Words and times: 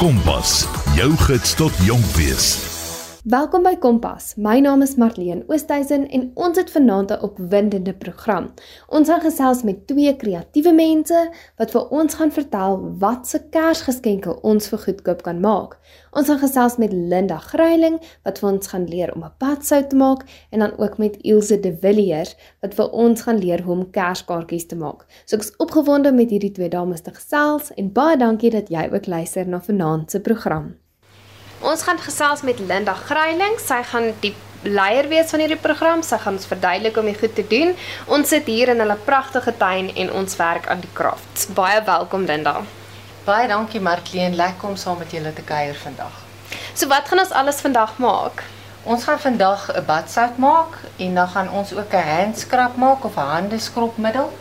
Kompas, 0.00 0.64
jou 0.96 1.12
gids 1.16 1.54
tot 1.54 1.72
jonk 1.84 2.04
wees. 2.16 2.69
Welkom 3.30 3.62
by 3.62 3.76
Kompas. 3.78 4.32
My 4.42 4.56
naam 4.58 4.80
is 4.82 4.96
Marlene 4.98 5.44
Oosthuizen 5.46 6.08
en 6.10 6.22
ons 6.34 6.56
het 6.58 6.70
vanaand 6.74 7.12
'n 7.14 7.22
opwindende 7.26 7.92
program. 7.94 8.48
Ons 8.88 9.08
gaan 9.08 9.20
gesels 9.20 9.62
met 9.62 9.86
twee 9.86 10.16
kreatiewe 10.16 10.72
mense 10.72 11.30
wat 11.56 11.70
vir 11.70 11.88
ons 11.88 12.14
gaan 12.14 12.32
vertel 12.32 12.98
wat 12.98 13.28
se 13.28 13.38
Kersgeskenke 13.50 14.40
ons 14.42 14.68
vir 14.68 14.78
goedkoop 14.78 15.22
kan 15.22 15.40
maak. 15.40 15.78
Ons 16.10 16.26
gaan 16.26 16.38
gesels 16.38 16.76
met 16.76 16.92
Linda 16.92 17.36
Gryiling 17.36 18.00
wat 18.24 18.38
vir 18.38 18.50
ons 18.50 18.66
gaan 18.66 18.88
leer 18.88 19.14
om 19.14 19.22
'n 19.24 19.32
padsou 19.38 19.86
te 19.86 19.96
maak 19.96 20.24
en 20.50 20.58
dan 20.58 20.78
ook 20.78 20.98
met 20.98 21.16
Ilse 21.22 21.60
de 21.60 21.76
Villiers 21.76 22.36
wat 22.60 22.74
vir 22.74 22.90
ons 22.90 23.22
gaan 23.22 23.38
leer 23.38 23.62
hoe 23.62 23.76
om 23.76 23.90
Kerskaartjies 23.90 24.66
te 24.66 24.76
maak. 24.76 25.06
So 25.24 25.36
ek 25.36 25.42
is 25.42 25.56
opgewonde 25.56 26.12
met 26.12 26.30
hierdie 26.30 26.52
twee 26.52 26.68
dames 26.68 27.00
te 27.00 27.10
gesels 27.10 27.74
en 27.74 27.92
baie 27.92 28.16
dankie 28.16 28.50
dat 28.50 28.68
jy 28.68 28.90
ook 28.92 29.06
luister 29.06 29.48
na 29.48 29.60
vanaand 29.60 30.10
se 30.10 30.20
program. 30.20 30.74
Ons 31.60 31.82
gaan 31.84 31.98
gesels 32.00 32.40
met 32.40 32.58
Linda 32.58 32.94
Gryiling. 32.96 33.58
Sy 33.60 33.82
gaan 33.84 34.14
die 34.22 34.32
leier 34.64 35.08
wees 35.12 35.28
van 35.28 35.42
hierdie 35.42 35.60
program. 35.60 36.00
Sy 36.02 36.16
gaan 36.22 36.38
ons 36.38 36.48
verduidelik 36.48 36.96
hoe 36.96 37.02
om 37.04 37.10
dit 37.10 37.18
goed 37.20 37.34
te 37.36 37.44
doen. 37.50 37.74
Ons 38.08 38.32
sit 38.32 38.48
hier 38.48 38.72
in 38.72 38.80
hulle 38.80 38.96
pragtige 39.04 39.52
tuin 39.60 39.90
en 39.92 40.12
ons 40.22 40.36
werk 40.40 40.70
aan 40.72 40.80
die 40.80 40.92
crafts. 40.96 41.50
Baie 41.52 41.82
welkom 41.84 42.24
Linda. 42.24 42.62
Baie 43.26 43.48
dankie 43.50 43.80
Markleen, 43.80 44.38
lekker 44.40 44.70
om 44.70 44.78
saam 44.80 44.96
met 45.02 45.12
julle 45.12 45.34
te 45.36 45.44
kuier 45.44 45.76
vandag. 45.82 46.16
So 46.72 46.88
wat 46.88 47.12
gaan 47.12 47.20
ons 47.26 47.36
alles 47.36 47.60
vandag 47.60 47.92
maak? 48.00 48.40
Ons 48.88 49.04
gaan 49.04 49.20
vandag 49.20 49.68
'n 49.76 49.84
badsout 49.84 50.38
maak 50.38 50.80
en 50.96 51.14
dan 51.14 51.28
gaan 51.28 51.50
ons 51.50 51.74
ook 51.74 51.92
'n 51.92 52.08
handskrap 52.08 52.76
maak 52.76 53.04
of 53.04 53.16
'n 53.16 53.32
handeskropmiddel 53.36 54.32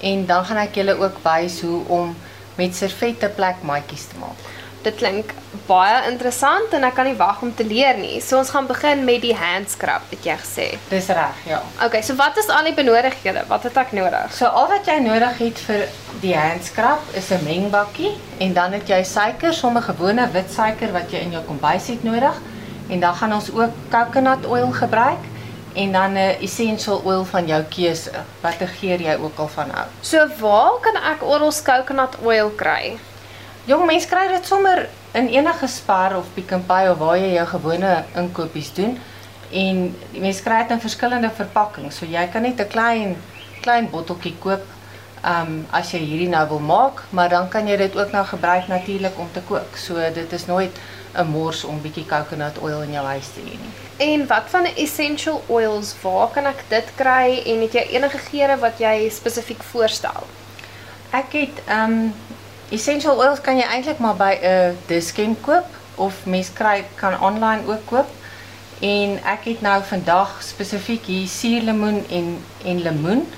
en 0.00 0.26
dan 0.26 0.44
gaan 0.44 0.56
ek 0.56 0.74
julle 0.74 0.96
ook 0.96 1.20
wys 1.22 1.60
hoe 1.60 1.84
om 1.86 2.16
met 2.56 2.74
servette 2.76 3.28
plekmaatjies 3.28 4.06
te 4.06 4.16
maak. 4.18 4.61
Dit 4.82 4.96
klink 4.98 5.30
baie 5.68 5.98
interessant 6.10 6.72
en 6.74 6.84
ek 6.88 6.96
kan 6.96 7.06
nie 7.06 7.16
wag 7.18 7.42
om 7.46 7.52
te 7.54 7.64
leer 7.66 7.98
nie. 8.00 8.16
So 8.24 8.38
ons 8.40 8.50
gaan 8.50 8.66
begin 8.66 9.04
met 9.06 9.22
die 9.22 9.34
hand 9.38 9.70
scrub, 9.70 10.08
het 10.10 10.24
jy 10.26 10.34
gesê. 10.40 10.66
Dis 10.90 11.06
reg, 11.14 11.42
ja. 11.46 11.60
Okay, 11.86 12.02
so 12.02 12.16
wat 12.18 12.38
is 12.42 12.50
al 12.50 12.66
die 12.66 12.74
benodighede? 12.74 13.44
Wat 13.50 13.68
het 13.68 13.78
ek 13.78 13.92
nodig? 13.94 14.32
So 14.34 14.50
al 14.50 14.66
wat 14.72 14.90
jy 14.90 14.98
nodig 15.04 15.38
het 15.38 15.62
vir 15.68 15.84
die 16.24 16.34
hand 16.34 16.66
scrub 16.66 17.14
is 17.14 17.30
'n 17.30 17.44
mengbakkie 17.44 18.10
en 18.40 18.54
dan 18.54 18.72
het 18.72 18.88
jy 18.88 19.02
suiker, 19.04 19.54
sommer 19.54 19.82
gewone 19.82 20.26
wit 20.32 20.50
suiker 20.50 20.92
wat 20.92 21.10
jy 21.10 21.18
in 21.18 21.30
jou 21.30 21.44
kombuis 21.46 21.86
het 21.86 22.02
nodig. 22.02 22.34
En 22.88 23.00
dan 23.00 23.14
gaan 23.14 23.32
ons 23.32 23.52
ook 23.52 23.70
coconut 23.90 24.46
oil 24.46 24.72
gebruik 24.72 25.22
en 25.74 25.92
dan 25.92 26.12
'n 26.12 26.36
essential 26.40 27.00
oil 27.04 27.24
van 27.24 27.46
jou 27.46 27.62
keuse, 27.62 28.10
watter 28.40 28.68
geur 28.68 29.00
jy 29.00 29.14
ook 29.14 29.38
al 29.38 29.48
van 29.48 29.70
hou. 29.70 29.86
So 30.00 30.26
waar 30.40 30.80
kan 30.80 30.96
ek 30.96 31.22
oral 31.22 31.52
coconut 31.64 32.16
oil 32.22 32.50
kry? 32.50 32.98
Jong 33.62 33.84
mense 33.86 34.08
kry 34.10 34.24
dit 34.26 34.46
sommer 34.46 34.88
in 35.14 35.28
enige 35.30 35.68
Spar 35.70 36.16
of 36.18 36.26
Pick 36.34 36.50
n 36.50 36.64
Pay 36.66 36.88
of 36.90 36.98
waar 36.98 37.18
jy 37.20 37.36
jou 37.36 37.44
gewone 37.46 37.90
inkopies 38.18 38.72
doen. 38.74 38.96
En 39.54 39.84
mense 40.18 40.42
kry 40.42 40.64
dit 40.64 40.72
in 40.74 40.82
verskillende 40.82 41.30
verpakkings. 41.30 42.00
So 42.00 42.08
jy 42.10 42.24
kan 42.32 42.42
net 42.42 42.58
'n 42.58 42.68
klein 42.68 43.16
klein 43.62 43.86
botteltjie 43.90 44.34
koop 44.42 44.64
um 45.24 45.66
as 45.70 45.92
jy 45.92 46.00
hierdie 46.02 46.28
nou 46.28 46.48
wil 46.48 46.58
maak, 46.58 47.02
maar 47.10 47.28
dan 47.28 47.48
kan 47.48 47.68
jy 47.68 47.76
dit 47.76 47.96
ook 47.96 48.10
nou 48.10 48.24
gebruik 48.24 48.66
natuurlik 48.66 49.18
om 49.18 49.28
te 49.32 49.40
kook. 49.46 49.76
So 49.76 49.94
dit 49.94 50.32
is 50.32 50.46
nooit 50.46 50.74
'n 51.14 51.26
mors 51.26 51.64
om 51.64 51.82
bietjie 51.82 52.06
coconut 52.06 52.58
oil 52.58 52.82
in 52.82 52.92
jou 52.92 53.06
huis 53.06 53.28
te 53.34 53.40
hê 53.40 53.54
nie. 53.62 53.72
En 53.96 54.26
wat 54.26 54.50
van 54.50 54.64
essential 54.74 55.42
oils? 55.46 55.94
Waar 56.02 56.28
kan 56.34 56.46
ek 56.46 56.64
dit 56.68 56.86
kry 56.96 57.42
en 57.46 57.60
het 57.60 57.72
jy 57.72 57.86
enige 57.90 58.18
geure 58.18 58.58
wat 58.58 58.78
jy 58.78 59.08
spesifiek 59.10 59.62
voorstel? 59.62 60.26
Ek 61.12 61.32
het 61.32 61.62
um 61.68 62.14
Essential 62.72 63.18
oils 63.20 63.40
kan 63.44 63.58
jy 63.60 63.66
eintlik 63.68 63.98
maar 64.00 64.16
by 64.16 64.32
'n 64.40 64.78
Dischem 64.88 65.36
koop 65.40 65.68
of 65.94 66.24
mens 66.24 66.52
kry 66.52 66.84
kan 66.94 67.20
online 67.20 67.66
ook 67.66 67.84
koop. 67.86 68.08
En 68.80 69.18
ek 69.24 69.44
het 69.44 69.60
nou 69.60 69.82
vandag 69.84 70.42
spesifiek 70.42 71.04
hier 71.06 71.28
suurlemoen 71.28 72.04
en 72.08 72.38
en 72.64 72.82
lemoen. 72.82 73.28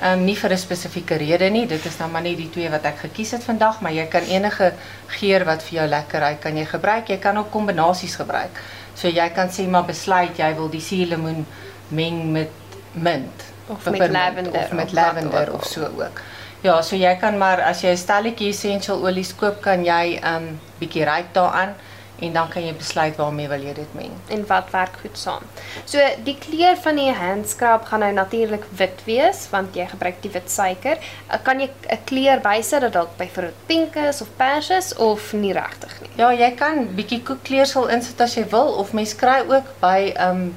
Ehm 0.00 0.18
um, 0.18 0.24
nie 0.24 0.36
vir 0.38 0.52
'n 0.52 0.58
spesifieke 0.58 1.14
rede 1.14 1.50
nie, 1.50 1.66
dit 1.66 1.84
is 1.84 1.98
nou 1.98 2.10
maar 2.10 2.22
net 2.22 2.36
die 2.36 2.50
twee 2.50 2.70
wat 2.70 2.84
ek 2.84 2.98
gekies 2.98 3.30
het 3.30 3.44
vandag, 3.44 3.80
maar 3.80 3.92
jy 3.92 4.06
kan 4.06 4.22
enige 4.22 4.72
geur 5.06 5.44
wat 5.44 5.62
vir 5.62 5.78
jou 5.78 5.88
lekker 5.88 6.20
ry 6.20 6.36
kan 6.40 6.56
jy 6.56 6.64
gebruik. 6.64 7.08
Jy 7.08 7.18
kan 7.18 7.38
ook 7.38 7.50
kombinasies 7.50 8.14
gebruik. 8.14 8.60
So 8.94 9.08
jy 9.08 9.28
kan 9.34 9.48
sê 9.48 9.68
maar 9.68 9.84
besluit 9.84 10.38
jy 10.38 10.54
wil 10.54 10.70
die 10.70 10.80
suurlemoen 10.80 11.46
meng 11.88 12.32
met 12.32 12.50
mint 12.92 13.42
of 13.66 13.90
met 13.90 14.10
lavender 14.10 14.52
of 14.52 14.72
met 14.72 14.92
lavender 14.92 15.52
of, 15.52 15.60
of 15.60 15.66
so 15.66 15.82
ook. 15.82 16.20
Ja, 16.60 16.80
so 16.82 16.96
jy 16.98 17.12
kan 17.20 17.36
maar 17.38 17.60
as 17.62 17.84
jy 17.84 17.92
'n 17.94 17.96
stelletjie 17.96 18.48
essential 18.50 19.04
olies 19.06 19.30
koop, 19.34 19.60
kan 19.62 19.84
jy 19.84 20.18
'n 20.18 20.24
um, 20.26 20.60
bietjie 20.80 21.04
ryk 21.04 21.32
daaraan 21.32 21.74
en 22.18 22.32
dan 22.32 22.48
kan 22.48 22.64
jy 22.66 22.72
besluit 22.74 23.16
waarmee 23.16 23.48
wil 23.48 23.62
jy 23.62 23.74
dit 23.74 23.92
meng 23.94 24.14
en 24.34 24.46
wat 24.46 24.70
werk 24.70 24.96
goed 25.02 25.18
saam. 25.18 25.42
So 25.84 25.98
die 26.24 26.34
kleur 26.34 26.76
van 26.76 26.96
die 26.96 27.12
hand 27.14 27.48
scrub 27.48 27.84
gaan 27.84 28.00
nou 28.00 28.12
natuurlik 28.12 28.64
wit 28.80 29.04
wees 29.06 29.44
want 29.50 29.76
jy 29.76 29.86
gebruik 29.86 30.18
die 30.22 30.32
wit 30.34 30.50
suiker. 30.50 30.98
Uh, 31.30 31.38
kan 31.42 31.60
jy 31.60 31.68
'n 31.68 31.98
kleur 32.04 32.40
bysit 32.40 32.80
dat 32.80 32.92
dalk 32.92 33.16
byvoorbeeld 33.16 33.66
pink 33.66 33.94
is 33.96 34.20
of 34.20 34.28
pers 34.36 34.70
is 34.70 34.94
of 34.96 35.32
nie 35.32 35.52
regtig 35.52 36.00
nie? 36.00 36.10
Ja, 36.16 36.32
jy 36.32 36.50
kan 36.56 36.88
bietjie 36.94 37.22
koekkleursel 37.22 37.86
insit 37.88 38.20
as 38.20 38.34
jy 38.34 38.44
wil 38.50 38.74
of 38.82 38.92
mens 38.92 39.14
kry 39.14 39.44
ook 39.46 39.78
by 39.80 40.14
um 40.18 40.56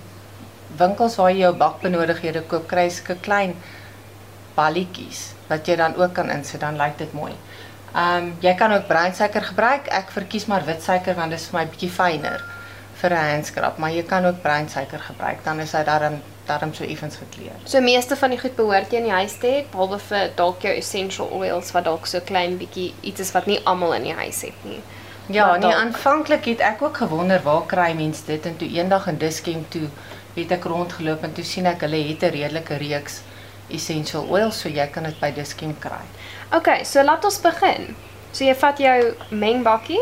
winkels 0.78 1.16
waar 1.16 1.29
jy 1.29 1.45
jou 1.45 1.53
bakbenodighede 1.53 2.41
koop, 2.41 2.67
kry 2.67 2.90
'n 2.90 3.19
klein 3.22 3.56
balletjies 4.56 5.35
wat 5.51 5.67
jy 5.67 5.75
dan 5.79 5.95
ook 6.00 6.16
kan 6.17 6.31
insit, 6.34 6.63
dan 6.63 6.79
lyk 6.79 6.97
dit 6.97 7.13
mooi. 7.13 7.34
Ehm 7.91 8.17
um, 8.17 8.34
jy 8.39 8.56
kan 8.56 8.72
ook 8.72 8.88
breinsuiker 8.88 9.44
gebruik. 9.51 9.88
Ek 9.91 10.12
verkies 10.16 10.47
maar 10.47 10.66
wit 10.66 10.84
suiker 10.84 11.16
want 11.16 11.35
dit 11.35 11.39
is 11.39 11.47
vir 11.51 11.59
my 11.59 11.66
bietjie 11.73 11.91
fyner 11.91 12.44
vir 13.01 13.13
'n 13.13 13.31
handskrap, 13.34 13.78
maar 13.78 13.91
jy 13.91 14.03
kan 14.03 14.25
ook 14.25 14.41
breinsuiker 14.41 15.00
gebruik. 15.00 15.44
Dan 15.44 15.59
is 15.59 15.72
hy 15.72 15.84
darm 15.84 16.22
darm 16.45 16.73
so 16.73 16.84
effens 16.84 17.16
gekleur. 17.16 17.57
So 17.66 17.81
meeste 17.81 18.16
van 18.16 18.29
die 18.29 18.40
goed 18.40 18.56
behoort 18.56 18.91
jy 18.91 18.97
in 18.97 19.09
die 19.09 19.17
huis 19.19 19.38
te 19.41 19.47
hê, 19.47 19.59
behalwe 19.72 20.00
vir 20.00 20.31
dalk 20.35 20.61
jou 20.61 20.73
essential 20.75 21.29
oils 21.38 21.72
wat 21.75 21.84
dalk 21.90 22.07
so 22.09 22.19
klein 22.19 22.57
bietjie 22.57 22.94
iets 23.01 23.19
is 23.19 23.31
wat 23.31 23.45
nie 23.45 23.59
almal 23.63 23.94
in 23.94 24.03
die 24.03 24.17
huis 24.17 24.41
het 24.41 24.66
nie. 24.67 24.79
Ja, 25.31 25.57
nee, 25.57 25.75
aanvanklik 25.75 26.45
het 26.45 26.59
ek 26.59 26.81
ook 26.81 26.97
gewonder 26.97 27.41
waar 27.44 27.66
kry 27.66 27.94
mense 27.94 28.25
dit 28.25 28.45
en 28.45 28.57
toe 28.57 28.67
eendag 28.67 29.07
in 29.07 29.17
Dischem 29.17 29.66
toe 29.69 29.88
het 30.35 30.51
ek 30.51 30.63
rondgeloop 30.63 31.23
en 31.23 31.34
toe 31.34 31.44
sien 31.44 31.69
ek 31.69 31.85
hulle 31.85 32.01
het 32.07 32.23
'n 32.23 32.34
redelike 32.35 32.78
reeks 32.78 33.22
essential 33.74 34.28
oil 34.30 34.52
so 34.52 34.70
jy 34.70 34.88
kan 34.92 35.04
dit 35.04 35.20
by 35.20 35.32
Dischem 35.36 35.74
kry. 35.80 36.04
OK, 36.56 36.84
so 36.86 37.04
laat 37.04 37.26
ons 37.26 37.40
begin. 37.42 37.92
So 38.32 38.46
jy 38.46 38.56
vat 38.56 38.80
jou 38.80 38.98
mengbakkie. 39.32 40.02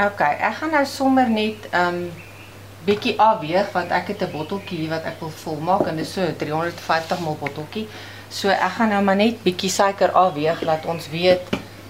OK, 0.00 0.22
ek 0.22 0.54
gaan 0.60 0.74
nou 0.74 0.84
sommer 0.88 1.28
net 1.28 1.66
um 1.76 2.08
bietjie 2.86 3.16
afweeg 3.20 3.68
want 3.74 3.90
ek 3.92 4.14
het 4.14 4.22
'n 4.22 4.32
botteltjie 4.32 4.78
hier 4.78 4.90
wat 4.90 5.04
ek 5.04 5.20
wil 5.20 5.32
volmaak 5.44 5.86
en 5.86 5.96
dit 5.96 6.06
is 6.06 6.12
so 6.12 6.22
350 6.38 7.20
ml 7.20 7.36
botteltjie. 7.40 7.88
So 8.30 8.48
ek 8.48 8.72
gaan 8.78 8.88
nou 8.88 9.02
maar 9.02 9.16
net 9.16 9.42
bietjie 9.42 9.70
suiker 9.70 10.10
afweeg 10.12 10.62
laat 10.62 10.86
ons 10.86 11.08
weet 11.10 11.42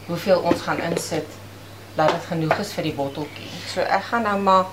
hoeveel 0.07 0.41
ons 0.41 0.61
gaan 0.61 0.81
insit 0.81 1.27
dat 1.97 2.11
dit 2.11 2.25
genoeg 2.29 2.59
is 2.59 2.73
vir 2.73 2.85
die 2.85 2.95
botteltjie. 2.95 3.51
So 3.75 3.81
ek 3.81 4.03
gaan 4.11 4.23
nou 4.23 4.39
maar 4.39 4.65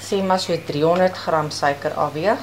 sê 0.00 0.22
maar 0.22 0.40
so 0.40 0.56
300 0.66 1.16
gram 1.16 1.50
suiker 1.50 1.94
afweeg. 1.94 2.38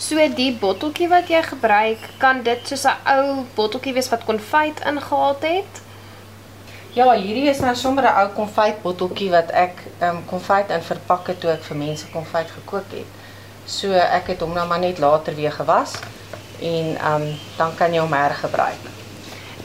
So 0.00 0.16
die 0.32 0.52
botteltjie 0.56 1.10
wat 1.10 1.28
jy 1.28 1.42
gebruik, 1.44 2.04
kan 2.22 2.38
dit 2.42 2.60
soos 2.64 2.86
'n 2.88 2.96
ou 3.14 3.44
botteltjie 3.54 3.92
wees 3.92 4.08
wat 4.08 4.24
konfyt 4.24 4.80
ingehaal 4.90 5.36
het? 5.40 5.82
Ja, 6.94 7.12
hierdie 7.12 7.50
is 7.50 7.60
nou 7.60 7.74
sommer 7.76 8.04
'n 8.04 8.16
ou 8.20 8.28
konfyt 8.34 8.80
botteltjie 8.82 9.30
wat 9.30 9.50
ek 9.50 9.76
ehm 10.00 10.16
um, 10.16 10.24
konfyt 10.24 10.70
in 10.70 10.82
verpak 10.82 11.26
het 11.26 11.40
toe 11.40 11.50
ek 11.50 11.62
vir 11.62 11.76
mense 11.76 12.06
konfyt 12.12 12.48
gekook 12.50 12.90
het. 12.90 13.10
So 13.66 13.92
ek 13.92 14.26
het 14.26 14.40
hom 14.40 14.54
nou 14.54 14.66
maar 14.68 14.80
net 14.80 14.98
later 14.98 15.34
weer 15.34 15.52
gewas 15.52 15.92
en 16.60 16.96
ehm 16.96 17.22
um, 17.22 17.38
dan 17.56 17.76
kan 17.76 17.92
jy 17.92 18.00
hom 18.00 18.12
hergebruik. 18.12 18.82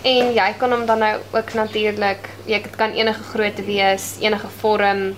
En 0.04 0.34
jy 0.34 0.54
kan 0.58 0.72
hom 0.72 0.86
dan 0.86 1.00
nou 1.00 1.20
ook 1.32 1.54
natuurlik, 1.54 2.30
jy 2.46 2.62
kan 2.76 2.92
enige 2.92 3.24
grootte 3.24 3.64
wees, 3.64 4.16
enige 4.20 4.48
vorm, 4.60 5.16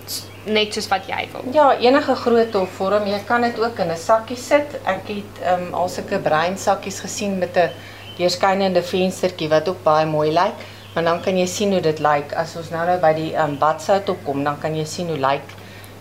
net 0.47 0.73
soos 0.73 0.87
wat 0.91 1.07
jy 1.09 1.27
wil. 1.31 1.45
Ja, 1.53 1.67
enige 1.79 2.15
grootte 2.15 2.59
of 2.59 2.71
vorm. 2.77 3.07
Jy 3.07 3.19
kan 3.27 3.41
dit 3.41 3.59
ook 3.59 3.79
in 3.79 3.91
'n 3.91 3.97
sakkie 3.97 4.37
sit. 4.37 4.79
Ek 4.83 5.07
het 5.07 5.43
ehm 5.43 5.67
um, 5.67 5.73
al 5.73 5.89
sulke 5.89 6.19
breinsakkies 6.19 6.99
gesien 6.99 7.37
met 7.37 7.57
'n 7.57 7.69
deurskynende 8.17 8.83
venstertjie 8.83 9.49
wat 9.49 9.69
ook 9.69 9.83
baie 9.83 10.05
mooi 10.05 10.31
lyk. 10.31 10.57
Maar 10.93 11.03
dan 11.03 11.21
kan 11.21 11.37
jy 11.37 11.45
sien 11.45 11.71
hoe 11.71 11.81
dit 11.81 11.99
lyk 11.99 12.33
as 12.33 12.55
ons 12.55 12.69
nou 12.69 12.85
nou 12.85 12.99
by 12.99 13.13
die 13.13 13.33
ehm 13.33 13.49
um, 13.49 13.57
badsout 13.57 14.09
opkom, 14.09 14.43
dan 14.43 14.59
kan 14.59 14.75
jy 14.75 14.85
sien 14.85 15.07
hoe 15.07 15.17
lyk 15.17 15.45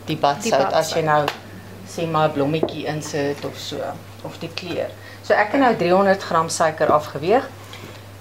die 0.06 0.16
badsout 0.16 0.72
as 0.72 0.92
jy 0.94 1.02
nou 1.02 1.24
sê 1.88 2.06
maar 2.06 2.28
'n 2.28 2.32
blommetjie 2.32 2.86
insit 2.86 3.44
of 3.44 3.58
so 3.58 3.76
of 4.24 4.38
die 4.38 4.50
kleur. 4.54 4.90
So 5.22 5.34
ek 5.34 5.52
het 5.52 5.60
nou 5.60 5.76
300 5.76 6.22
gram 6.22 6.48
suiker 6.48 6.92
afgeweeg. 6.92 7.48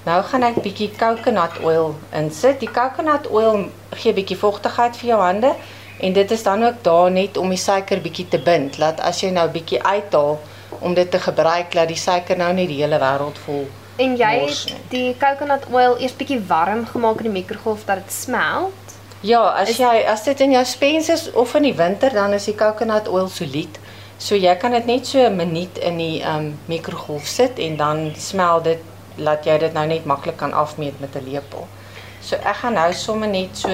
Nou 0.06 0.24
gaan 0.24 0.44
ek 0.44 0.62
bietjie 0.62 0.92
coconut 0.98 1.60
oil 1.63 1.95
insit. 2.13 2.60
Die 2.60 2.72
coconut 2.72 3.27
oil 3.27 3.69
gee 3.89 4.13
bietjie 4.13 4.38
vogtigheid 4.38 4.98
vir 4.98 5.10
jou 5.10 5.22
hande 5.22 5.56
En 6.00 6.13
dit 6.13 6.31
is 6.31 6.44
dan 6.44 6.63
ook 6.63 6.83
daar 6.83 7.12
net 7.12 7.38
om 7.38 7.50
die 7.50 7.57
suiker 7.57 8.01
bietjie 8.01 8.27
te 8.27 8.39
bind, 8.39 8.77
laat 8.77 9.00
as 9.00 9.21
jy 9.21 9.30
nou 9.31 9.50
bietjie 9.50 9.83
uithaal 9.83 10.39
om 10.80 10.94
dit 10.94 11.12
te 11.12 11.19
gebruik, 11.19 11.74
laat 11.74 11.88
die 11.88 12.00
suiker 12.00 12.38
nou 12.38 12.53
nie 12.53 12.68
die 12.68 12.81
hele 12.81 13.00
wêreld 13.00 13.38
vol. 13.45 13.68
En 13.95 14.18
jy 14.19 14.31
het 14.44 14.74
die 14.92 15.15
coconut 15.19 15.69
oil 15.71 15.95
eers 16.00 16.15
bietjie 16.19 16.42
warm 16.47 16.83
gemaak 16.86 17.21
in 17.24 17.30
die 17.30 17.38
mikrogolf 17.38 17.86
dat 17.88 18.03
dit 18.03 18.12
smelt. 18.12 18.95
Ja, 19.25 19.42
as 19.62 19.69
is, 19.69 19.80
jy 19.80 20.03
as 20.12 20.25
dit 20.27 20.42
in 20.44 20.51
jou 20.57 20.65
spens 20.68 21.09
is 21.09 21.30
of 21.31 21.56
in 21.56 21.69
die 21.69 21.77
winter 21.77 22.13
dan 22.13 22.36
is 22.36 22.50
die 22.50 22.57
coconut 22.59 23.07
oil 23.07 23.31
solied. 23.31 23.80
So 24.18 24.36
jy 24.36 24.56
kan 24.59 24.75
dit 24.75 24.86
net 24.86 25.07
so 25.07 25.19
'n 25.19 25.36
minuut 25.36 25.77
in 25.77 25.98
die 25.98 26.21
um 26.24 26.59
mikrogolf 26.68 27.27
sit 27.27 27.59
en 27.59 27.77
dan 27.77 28.12
smel 28.18 28.62
dit 28.62 28.80
laat 29.15 29.45
jy 29.45 29.57
dit 29.57 29.74
nou 29.74 29.88
net 29.88 30.06
maklik 30.06 30.38
kan 30.38 30.53
afmeet 30.53 31.00
met 31.00 31.15
'n 31.15 31.31
lepel. 31.31 31.68
So 32.21 32.36
ek 32.36 32.56
gaan 32.56 32.74
nou 32.74 32.94
sommer 32.94 33.27
net 33.27 33.57
so 33.57 33.69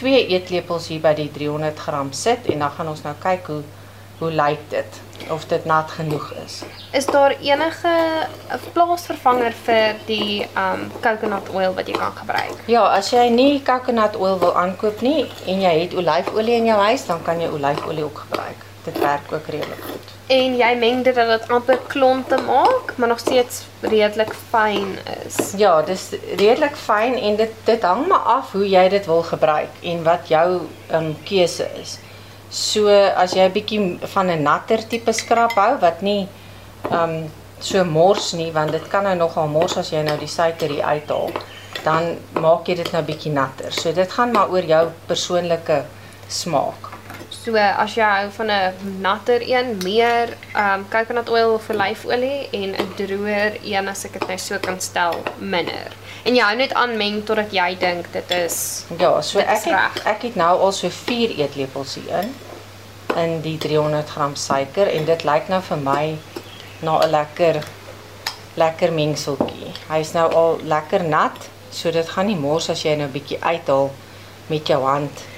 2 0.00 0.26
eetlepels 0.26 0.88
hier 0.88 1.00
by 1.00 1.14
die 1.14 1.30
300 1.32 1.78
gram 1.86 2.12
sit 2.12 2.46
en 2.50 2.64
dan 2.64 2.70
gaan 2.76 2.88
ons 2.88 3.02
nou 3.06 3.14
kyk 3.22 3.50
hoe 3.52 3.62
hoe 4.18 4.30
lyk 4.30 4.60
dit 4.70 5.00
of 5.30 5.46
dit 5.46 5.64
nat 5.64 5.90
genoeg 5.90 6.32
is. 6.44 6.62
Is 6.92 7.06
daar 7.06 7.34
enige 7.40 7.94
plaasvervanger 8.72 9.56
vir 9.64 9.96
die 10.06 10.46
um 10.58 10.84
coconut 11.02 11.48
oil 11.54 11.74
wat 11.74 11.88
jy 11.90 11.96
kan 11.98 12.14
gebruik? 12.16 12.60
Ja, 12.70 12.84
as 12.94 13.10
jy 13.12 13.26
nie 13.34 13.62
coconut 13.62 14.16
oil 14.16 14.38
wil 14.38 14.54
aankoop 14.58 15.02
nie 15.02 15.24
en 15.46 15.64
jy 15.64 15.74
het 15.80 15.96
olyfolie 15.98 16.60
in 16.60 16.70
jou 16.70 16.78
huis, 16.86 17.06
dan 17.10 17.22
kan 17.26 17.42
jy 17.42 17.50
olyfolie 17.50 18.04
ook 18.04 18.22
gebruik. 18.28 18.63
Dit 18.84 18.98
werk 18.98 19.32
ook 19.32 19.46
redelik 19.46 19.82
goed. 19.82 20.12
En 20.26 20.56
jy 20.56 20.74
meng 20.76 21.04
dit 21.04 21.14
dat 21.14 21.28
dit 21.28 21.50
amper 21.52 21.78
klonte 21.86 22.36
maak, 22.46 22.94
maar 22.96 23.08
nog 23.08 23.18
steeds 23.18 23.62
redelik 23.80 24.34
fyn 24.50 24.98
is. 25.24 25.52
Ja, 25.56 25.82
dis 25.82 26.10
redelik 26.36 26.76
fyn 26.76 27.16
en 27.16 27.36
dit 27.36 27.52
dit 27.64 27.82
hang 27.82 28.06
maar 28.08 28.26
af 28.38 28.52
hoe 28.52 28.68
jy 28.68 28.88
dit 28.88 29.06
wil 29.06 29.22
gebruik 29.22 29.80
en 29.82 30.02
wat 30.04 30.28
jou 30.28 30.60
um 30.92 31.10
keuse 31.24 31.68
is. 31.80 31.98
So 32.48 32.88
as 32.92 33.32
jy 33.32 33.48
'n 33.48 33.52
bietjie 33.52 33.98
van 34.14 34.30
'n 34.30 34.42
natter 34.42 34.86
tipe 34.86 35.12
skrap 35.12 35.56
hou 35.56 35.78
wat 35.80 36.00
nie 36.00 36.28
um 36.90 37.32
so 37.58 37.84
mors 37.84 38.32
nie 38.32 38.52
want 38.52 38.72
dit 38.72 38.88
kan 38.88 39.02
nou 39.02 39.16
nogal 39.16 39.48
mors 39.48 39.76
as 39.76 39.90
jy 39.90 40.02
nou 40.02 40.18
die 40.18 40.28
suiker 40.28 40.68
hier 40.68 40.84
uithaal, 40.84 41.30
dan 41.84 42.16
maak 42.32 42.68
jy 42.68 42.74
dit 42.74 42.92
nou 42.92 43.02
bietjie 43.02 43.32
natter. 43.32 43.72
So 43.72 43.92
dit 43.92 44.12
gaan 44.12 44.32
maar 44.32 44.50
oor 44.50 44.62
jou 44.64 44.88
persoonlike 45.06 45.84
smaak. 46.28 46.93
So 47.44 47.52
as 47.60 47.92
jy 47.92 48.04
hou 48.08 48.28
van 48.32 48.50
'n 48.50 49.00
natter 49.04 49.42
een, 49.44 49.76
meer 49.82 50.30
um 50.56 50.86
coconut 50.88 51.28
oil 51.28 51.50
of 51.54 51.68
olyfolie 51.68 52.48
en 52.50 52.70
'n 52.72 52.94
droër 52.96 53.58
een 53.62 53.88
as 53.88 54.04
ek 54.04 54.12
dit 54.12 54.26
nou 54.28 54.38
so 54.38 54.58
kan 54.58 54.80
stel, 54.80 55.22
minder. 55.38 55.92
En 56.24 56.34
jy 56.34 56.40
hou 56.40 56.56
net 56.56 56.72
aan 56.72 56.96
meng 56.96 57.24
totdat 57.24 57.52
jy 57.52 57.76
dink 57.78 58.12
dit 58.12 58.30
is 58.30 58.84
Ja, 58.98 59.20
so 59.20 59.38
ek 59.38 59.64
het, 59.64 60.04
ek 60.04 60.22
het 60.22 60.34
nou 60.34 60.58
al 60.58 60.72
so 60.72 60.88
4 60.88 61.36
eetlepels 61.36 61.94
hierin 61.94 62.34
in 63.16 63.40
die 63.40 63.58
300 63.58 64.08
gram 64.08 64.34
suiker 64.34 64.88
en 64.88 65.04
dit 65.04 65.24
lyk 65.24 65.48
nou 65.48 65.60
vir 65.62 65.76
my 65.76 66.16
na 66.80 66.98
'n 66.98 67.10
lekker 67.10 67.60
lekker 68.54 68.92
mengseltjie. 68.92 69.72
Hy's 69.90 70.12
nou 70.12 70.32
al 70.32 70.58
lekker 70.62 71.04
nat, 71.04 71.48
so 71.70 71.90
dit 71.90 72.08
gaan 72.08 72.26
nie 72.26 72.36
mors 72.36 72.70
as 72.70 72.82
jy 72.82 72.96
nou 72.96 73.06
'n 73.06 73.12
bietjie 73.12 73.38
uithaal 73.42 73.90
met 74.46 74.66
jou 74.66 74.82
hand 74.82 75.33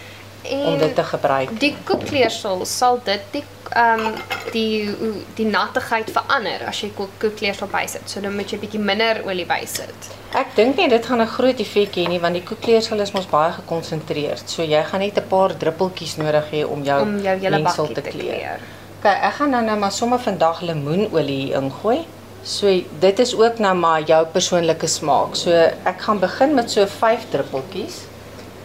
en 0.51 0.67
om 0.73 0.79
dit 0.79 0.95
te 0.95 1.05
gebruik. 1.05 1.61
Die 1.61 1.75
koekkleersel 1.85 2.65
sal 2.65 3.01
dit 3.05 3.23
die 3.33 3.45
ehm 3.75 4.01
um, 4.07 4.15
die 4.53 4.95
die 5.35 5.47
nattigheid 5.47 6.11
verander 6.15 6.63
as 6.69 6.81
jy 6.81 6.93
koekkleersel 6.97 7.69
bysit. 7.73 8.07
So 8.11 8.21
dan 8.21 8.37
moet 8.37 8.53
jy 8.53 8.59
bietjie 8.63 8.81
minder 8.81 9.23
olie 9.27 9.47
bysit. 9.47 10.11
Ek 10.37 10.55
dink 10.57 10.77
nie 10.77 10.89
dit 10.89 11.07
gaan 11.07 11.21
'n 11.21 11.27
groot 11.27 11.61
effek 11.61 11.97
hê 11.97 12.09
nie 12.09 12.21
want 12.21 12.35
die 12.35 12.43
koekkleersel 12.43 13.01
is 13.01 13.13
mos 13.13 13.27
baie 13.27 13.53
gekonsentreerd. 13.53 14.51
So 14.51 14.63
jy 14.63 14.83
gaan 14.85 15.01
net 15.01 15.19
'n 15.19 15.29
paar 15.29 15.57
druppeltjies 15.57 16.17
nodig 16.17 16.51
hê 16.53 16.65
om 16.65 16.83
jou 16.83 17.01
om 17.03 17.19
jou 17.19 17.39
hele 17.39 17.63
bakkie 17.63 17.95
te 17.95 18.03
kleer. 18.03 18.61
OK, 18.99 19.07
ek 19.07 19.35
gaan 19.39 19.51
nou 19.51 19.65
nou 19.65 19.79
maar 19.79 19.93
sommer 19.93 20.19
vandag 20.19 20.61
lemoenolie 20.61 21.53
ingooi. 21.53 22.07
So 22.43 22.67
dit 23.01 23.19
is 23.19 23.35
ook 23.35 23.59
nou 23.59 23.75
maar 23.75 24.03
jou 24.03 24.27
persoonlike 24.27 24.87
smaak. 24.87 25.35
So 25.35 25.51
ek 25.85 26.01
gaan 26.01 26.19
begin 26.19 26.55
met 26.55 26.71
so 26.71 26.87
5 26.87 27.31
druppeltjies 27.31 28.05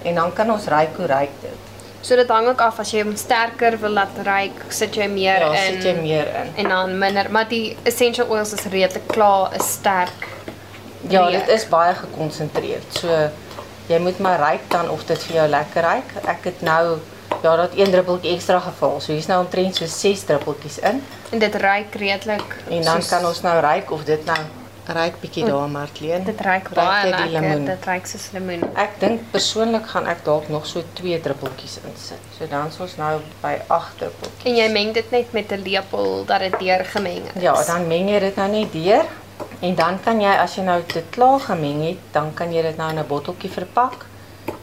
en 0.04 0.16
dan 0.16 0.34
kan 0.34 0.52
ons 0.52 0.68
ry 0.68 0.88
hoe 0.96 1.06
ryk 1.06 1.36
dit. 1.42 1.71
So 2.02 2.16
dit 2.16 2.30
hang 2.30 2.48
ook 2.48 2.62
af 2.62 2.80
as 2.82 2.92
jy 2.92 3.04
hom 3.06 3.16
sterker 3.16 3.78
wil 3.80 3.94
laat 3.94 4.18
ruik, 4.26 4.64
sit 4.74 4.96
jy 4.98 5.08
meer 5.12 5.44
ja, 5.44 5.52
in. 5.52 5.54
Ja, 5.54 5.66
sit 5.70 5.86
jy 5.86 5.94
meer 6.02 6.30
in. 6.42 6.52
En 6.64 6.70
dan 6.74 6.98
minder, 6.98 7.30
maar 7.32 7.48
die 7.50 7.78
essential 7.84 8.30
oils 8.34 8.54
is 8.58 8.66
redelik 8.74 9.08
klaar, 9.08 9.56
is 9.56 9.74
sterk. 9.78 10.28
Ja, 11.10 11.28
reek. 11.28 11.40
dit 11.40 11.56
is 11.58 11.68
baie 11.70 11.94
gekonsentreerd. 11.96 13.00
So 13.02 13.30
jy 13.92 14.00
moet 14.02 14.20
maar 14.20 14.40
ruik 14.40 14.66
dan 14.74 14.90
of 14.90 15.06
dit 15.06 15.24
vir 15.30 15.42
jou 15.42 15.48
lekker 15.50 15.82
ruik. 15.82 16.14
Ek 16.26 16.50
het 16.50 16.62
nou 16.66 16.98
ja, 17.42 17.56
dat 17.56 17.78
een 17.78 17.92
druppeltjie 17.92 18.34
ekstra 18.34 18.60
geval. 18.60 19.00
So 19.02 19.14
hier's 19.14 19.30
nou 19.30 19.42
omtrent 19.44 19.76
so 19.76 19.86
6 19.86 20.26
druppeltjies 20.30 20.80
in. 20.80 21.04
En 21.30 21.40
dit 21.40 21.56
ruik 21.56 21.96
redelik. 21.96 22.58
En 22.70 22.82
dan 22.82 23.02
soos... 23.02 23.10
kan 23.14 23.26
ons 23.26 23.42
nou 23.42 23.60
ruik 23.60 23.92
of 23.92 24.04
dit 24.10 24.26
nou 24.26 24.40
Ryk 24.92 25.20
bietjie 25.22 25.46
daar 25.46 25.70
Martleen. 25.70 26.24
Dit 26.28 26.42
ruik 26.42 26.70
baie 26.76 27.10
lekker. 27.10 27.64
Dit 27.66 27.86
ruik 27.86 28.08
soos 28.10 28.28
lemoen. 28.36 28.64
Ek 28.76 29.00
dink 29.00 29.24
persoonlik 29.32 29.88
gaan 29.94 30.10
ek 30.12 30.26
dalk 30.26 30.50
nog 30.52 30.68
so 30.68 30.84
2 31.00 31.20
druppeltjies 31.24 31.80
insit. 31.88 32.28
So 32.38 32.50
dan 32.52 32.68
is 32.68 32.80
ons 32.84 32.98
nou 33.00 33.14
by 33.44 33.54
8 33.68 33.98
druppeltjies. 34.02 34.46
En 34.52 34.60
jy 34.60 34.68
meng 34.76 34.94
dit 34.98 35.16
net 35.16 35.34
met 35.38 35.52
'n 35.52 35.64
lepel 35.64 36.26
dat 36.26 36.40
dit 36.40 36.60
deur 36.60 36.86
gemeng 36.86 37.24
is. 37.36 37.42
Ja, 37.42 37.56
dan 37.64 37.88
meng 37.88 38.10
jy 38.10 38.20
dit 38.20 38.36
nou 38.36 38.50
net 38.52 38.72
deur. 38.72 39.06
En 39.60 39.76
dan 39.76 40.00
kan 40.04 40.22
jy 40.22 40.34
as 40.38 40.56
jy 40.56 40.64
nou 40.64 40.82
dit 40.94 41.10
klaar 41.10 41.40
gemeng 41.40 41.82
het, 41.88 42.00
dan 42.12 42.34
kan 42.34 42.54
jy 42.54 42.62
dit 42.62 42.78
nou 42.78 42.90
in 42.90 43.00
'n 43.00 43.08
botteltjie 43.08 43.50
verpak 43.50 44.06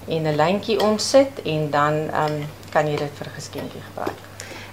en 0.08 0.22
'n 0.22 0.36
lyntjie 0.36 0.80
omsit 0.80 1.42
en 1.44 1.70
dan 1.70 1.94
ehm 2.10 2.32
um, 2.32 2.46
kan 2.70 2.86
jy 2.86 2.96
dit 2.96 3.12
vir 3.18 3.26
'n 3.26 3.34
geskenkie 3.34 3.82
gebruik 3.88 4.27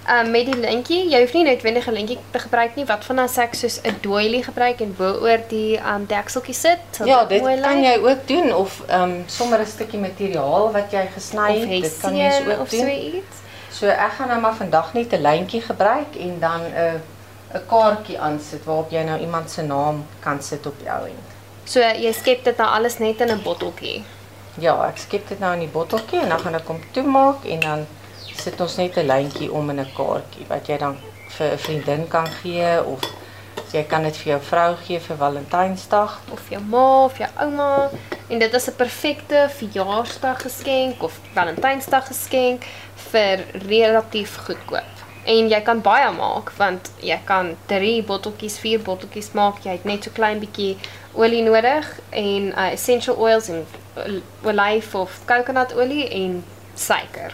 um, 0.09 0.31
met 0.31 0.45
die 0.45 0.55
lintjie, 0.55 1.09
jy 1.09 1.19
hoef 1.23 1.33
nie 1.33 1.43
noodwendig 1.43 1.87
'n 1.87 1.93
lintjie 1.93 2.17
te 2.31 2.39
gebruik 2.39 2.75
nie. 2.75 2.85
Wat 2.85 3.05
van 3.05 3.19
as 3.19 3.37
ek 3.37 3.53
soos 3.53 3.79
'n 3.83 3.97
doilie 4.01 4.43
gebruik 4.43 4.81
en 4.81 4.95
bo-oor 4.97 5.39
die 5.49 5.77
um 5.77 6.05
dekseltjie 6.05 6.53
sit? 6.53 6.79
Ja, 7.05 7.25
dit 7.25 7.41
kan 7.61 7.83
jy 7.83 7.97
ook 7.97 8.27
doen 8.27 8.53
of 8.53 8.81
um 8.89 9.23
sommer 9.27 9.59
'n 9.59 9.65
stukkie 9.65 9.99
materiaal 9.99 10.71
wat 10.71 10.91
jy 10.91 11.07
gesny 11.13 11.59
het, 11.59 11.81
dit 11.81 11.97
kan 12.01 12.15
jy 12.15 12.31
ook 12.59 12.69
doen. 12.69 13.23
So, 13.69 13.85
so 13.85 13.87
ek 13.87 14.11
gaan 14.17 14.27
nou 14.27 14.41
maar 14.41 14.55
vandag 14.55 14.93
net 14.93 15.13
'n 15.13 15.21
lyntjie 15.21 15.61
gebruik 15.61 16.15
en 16.19 16.39
dan 16.39 16.61
'n 16.61 17.01
'n 17.53 17.65
kaartjie 17.67 18.19
aansit 18.19 18.63
waarop 18.65 18.91
jy 18.91 19.03
nou 19.03 19.19
iemand 19.19 19.51
se 19.51 19.61
naam 19.61 20.05
kan 20.19 20.41
sit 20.41 20.65
op 20.65 20.75
jou 20.83 21.05
end. 21.05 21.27
So 21.63 21.79
jy 21.79 22.11
skep 22.11 22.43
dit 22.43 22.57
nou 22.57 22.69
alles 22.69 22.97
net 22.97 23.21
in 23.21 23.31
'n 23.31 23.41
botteltjie. 23.41 24.03
Ja, 24.59 24.87
ek 24.87 24.97
skep 24.97 25.27
dit 25.27 25.39
nou 25.39 25.53
in 25.53 25.59
die 25.59 25.67
botteltjie 25.67 26.21
en 26.21 26.29
dan 26.29 26.39
gaan 26.39 26.55
ek 26.55 26.67
hom 26.67 26.79
toemaak 26.91 27.45
en 27.45 27.59
dan 27.59 27.87
sit 28.33 28.61
ons 28.61 28.77
net 28.77 28.97
'n 28.97 29.07
lyntjie 29.07 29.51
om 29.51 29.69
in 29.69 29.79
'n 29.79 29.93
kaartjie 29.95 30.45
wat 30.47 30.67
jy 30.67 30.77
dan 30.77 30.97
vir 31.37 31.51
'n 31.51 31.57
vriendin 31.57 32.07
kan 32.07 32.27
gee 32.41 32.83
of 32.83 33.01
jy 33.71 33.83
kan 33.83 34.03
dit 34.03 34.17
vir 34.17 34.31
jou 34.31 34.41
vrou 34.41 34.75
gee 34.85 34.99
vir 34.99 35.17
Valentynsdag 35.17 36.19
of 36.31 36.49
jou 36.49 36.61
ma 36.61 37.05
of 37.05 37.17
jou 37.17 37.29
ouma 37.43 37.89
en 38.29 38.39
dit 38.39 38.53
is 38.53 38.67
'n 38.67 38.75
perfekte 38.75 39.49
verjaarsdag 39.57 40.41
geskenk 40.41 41.03
of 41.03 41.19
Valentynsdag 41.33 42.07
geskenk 42.07 42.65
vir 43.11 43.45
relatief 43.67 44.37
goedkoop. 44.45 44.93
En 45.25 45.47
jy 45.49 45.61
kan 45.61 45.81
baie 45.81 46.11
maak 46.11 46.51
want 46.57 46.91
jy 47.01 47.19
kan 47.25 47.55
3 47.65 48.03
botteltjies, 48.03 48.59
4 48.59 48.79
botteltjies 48.79 49.31
maak. 49.31 49.63
Jy 49.63 49.71
het 49.71 49.83
net 49.83 50.03
so 50.03 50.11
klein 50.13 50.39
bietjie 50.39 50.77
olie 51.13 51.41
nodig 51.43 51.99
en 52.09 52.51
uh, 52.53 52.71
essential 52.71 53.15
oils 53.15 53.49
en 53.49 53.65
olyf 54.43 54.95
of 54.95 55.19
kokonadolie 55.25 56.09
en 56.09 56.43
suiker. 56.75 57.33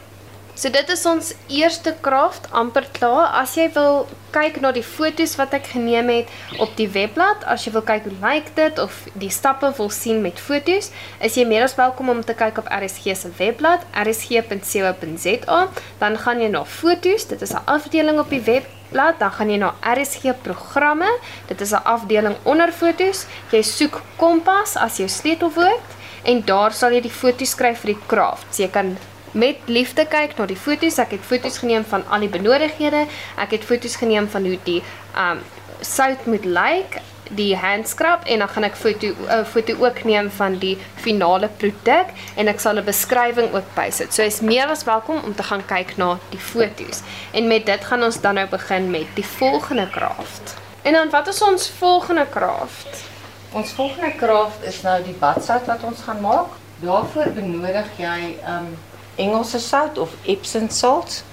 So 0.61 0.69
dit 0.69 0.89
is 0.93 1.01
ons 1.09 1.31
eerste 1.49 1.89
kraft 2.05 2.43
amper 2.53 2.85
klaar. 2.93 3.31
As 3.39 3.55
jy 3.57 3.63
wil 3.73 4.03
kyk 4.29 4.59
na 4.61 4.69
die 4.75 4.83
fotos 4.85 5.31
wat 5.39 5.55
ek 5.57 5.71
geneem 5.71 6.11
het 6.13 6.59
op 6.61 6.75
die 6.77 6.85
webblad, 6.93 7.41
as 7.49 7.65
jy 7.65 7.71
wil 7.73 7.81
kyk 7.87 8.05
hoe 8.05 8.13
lyk 8.21 8.51
dit 8.59 8.81
of 8.83 8.99
die 9.17 9.31
stappe 9.33 9.71
wil 9.79 9.89
sien 9.89 10.19
met 10.21 10.37
fotos, 10.37 10.91
is 11.17 11.39
jy 11.39 11.47
meer 11.49 11.65
as 11.65 11.73
welkom 11.79 12.13
om 12.13 12.21
te 12.21 12.37
kyk 12.37 12.61
op 12.61 12.69
RSG 12.69 13.15
se 13.17 13.31
webblad, 13.39 13.87
rsg.co.za. 14.05 15.59
Dan 15.97 16.21
gaan 16.21 16.45
jy 16.45 16.53
na 16.53 16.61
fotos, 16.77 17.25
dit 17.33 17.41
is 17.41 17.57
'n 17.57 17.65
afdeling 17.65 18.21
op 18.21 18.29
die 18.29 18.45
webblad, 18.45 19.17
dan 19.17 19.31
gaan 19.31 19.49
jy 19.49 19.57
na 19.57 19.73
RSG 19.81 20.37
programme, 20.45 21.09
dit 21.47 21.61
is 21.61 21.73
'n 21.73 21.81
afdeling 21.89 22.37
onder 22.45 22.71
fotos. 22.71 23.25
Jy 23.49 23.63
soek 23.63 24.01
Kompas 24.17 24.77
as 24.77 24.97
jou 24.97 25.09
sleutelwoord 25.09 25.97
en 26.23 26.45
daar 26.45 26.71
sal 26.71 26.91
jy 26.91 27.01
die 27.01 27.17
foto's 27.21 27.49
skryf 27.49 27.79
vir 27.79 27.95
die 27.95 28.03
craft. 28.07 28.45
So 28.53 28.61
jy 28.61 28.69
kan 28.69 28.97
met 29.31 29.57
liefde 29.65 30.05
kyk 30.05 30.37
na 30.37 30.45
die 30.45 30.59
foto's. 30.59 30.97
Ek 30.97 31.11
het 31.11 31.25
foto's 31.25 31.57
geneem 31.57 31.85
van 31.87 32.03
al 32.09 32.19
die 32.19 32.29
benodighede. 32.29 33.05
Ek 33.37 33.51
het 33.51 33.63
foto's 33.63 33.95
geneem 33.95 34.29
van 34.29 34.45
hoe 34.45 34.59
die 34.63 34.81
um 35.15 35.41
sout 35.81 36.25
moet 36.29 36.45
lyk, 36.45 36.99
die 37.35 37.55
handskrap 37.57 38.25
en 38.25 38.43
dan 38.43 38.49
gaan 38.51 38.67
ek 38.67 38.75
foto 38.75 39.11
uh, 39.25 39.43
foto 39.47 39.75
ook 39.79 40.03
neem 40.03 40.29
van 40.35 40.57
die 40.59 40.75
finale 40.99 41.47
produk 41.61 42.11
en 42.35 42.51
ek 42.51 42.59
sal 42.59 42.79
'n 42.79 42.85
beskrywing 42.85 43.53
ook 43.55 43.67
bysit. 43.75 44.13
So 44.13 44.23
is 44.23 44.41
meer 44.41 44.67
as 44.67 44.83
welkom 44.83 45.23
om 45.23 45.35
te 45.35 45.43
gaan 45.43 45.65
kyk 45.65 45.97
na 45.97 46.19
die 46.29 46.39
foto's. 46.39 47.01
En 47.31 47.47
met 47.47 47.65
dit 47.65 47.85
gaan 47.85 48.03
ons 48.03 48.21
dan 48.21 48.35
nou 48.35 48.47
begin 48.47 48.91
met 48.91 49.07
die 49.15 49.25
volgende 49.25 49.89
craft. 49.89 50.55
En 50.81 50.93
dan 50.93 51.09
wat 51.09 51.27
is 51.27 51.41
ons 51.41 51.69
volgende 51.69 52.27
craft? 52.29 53.03
Ons 53.51 53.71
volgende 53.71 54.15
craft 54.15 54.63
is 54.63 54.81
nou 54.81 55.03
die 55.03 55.15
badsout 55.19 55.65
wat 55.65 55.83
ons 55.83 56.01
gaan 56.01 56.21
maak. 56.21 56.47
Daarvoor 56.79 57.31
benodig 57.35 57.87
jy 57.97 58.37
um 58.47 58.77
Engelse 59.15 59.59
sout 59.59 59.97
of 59.97 60.09
Epsom 60.25 60.69
salt. 60.69 61.23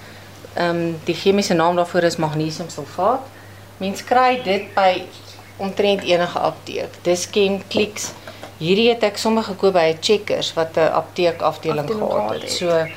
Ehm 0.55 0.77
um, 0.77 1.01
die 1.05 1.15
chemiese 1.15 1.55
naam 1.55 1.77
daarvoor 1.77 2.03
is 2.03 2.17
magnesiumsulfaat. 2.17 3.21
Mens 3.77 4.05
kry 4.05 4.41
dit 4.45 4.75
by 4.75 5.05
omtrent 5.57 6.03
enige 6.03 6.39
apteek. 6.39 6.91
Dischem, 7.03 7.63
Clicks 7.69 8.13
Hierdie 8.59 8.89
het 8.91 9.05
ek 9.07 9.19
sommer 9.23 9.45
gekoop 9.47 9.77
by 9.77 9.87
'n 9.95 9.99
Checkers 10.03 10.51
wat 10.55 10.77
'n 10.77 10.91
apteek 11.01 11.43
afdeling 11.43 11.91
gehad 11.91 12.31
het. 12.33 12.43
het. 12.43 12.53
So 12.53 12.69
ehm 12.69 12.91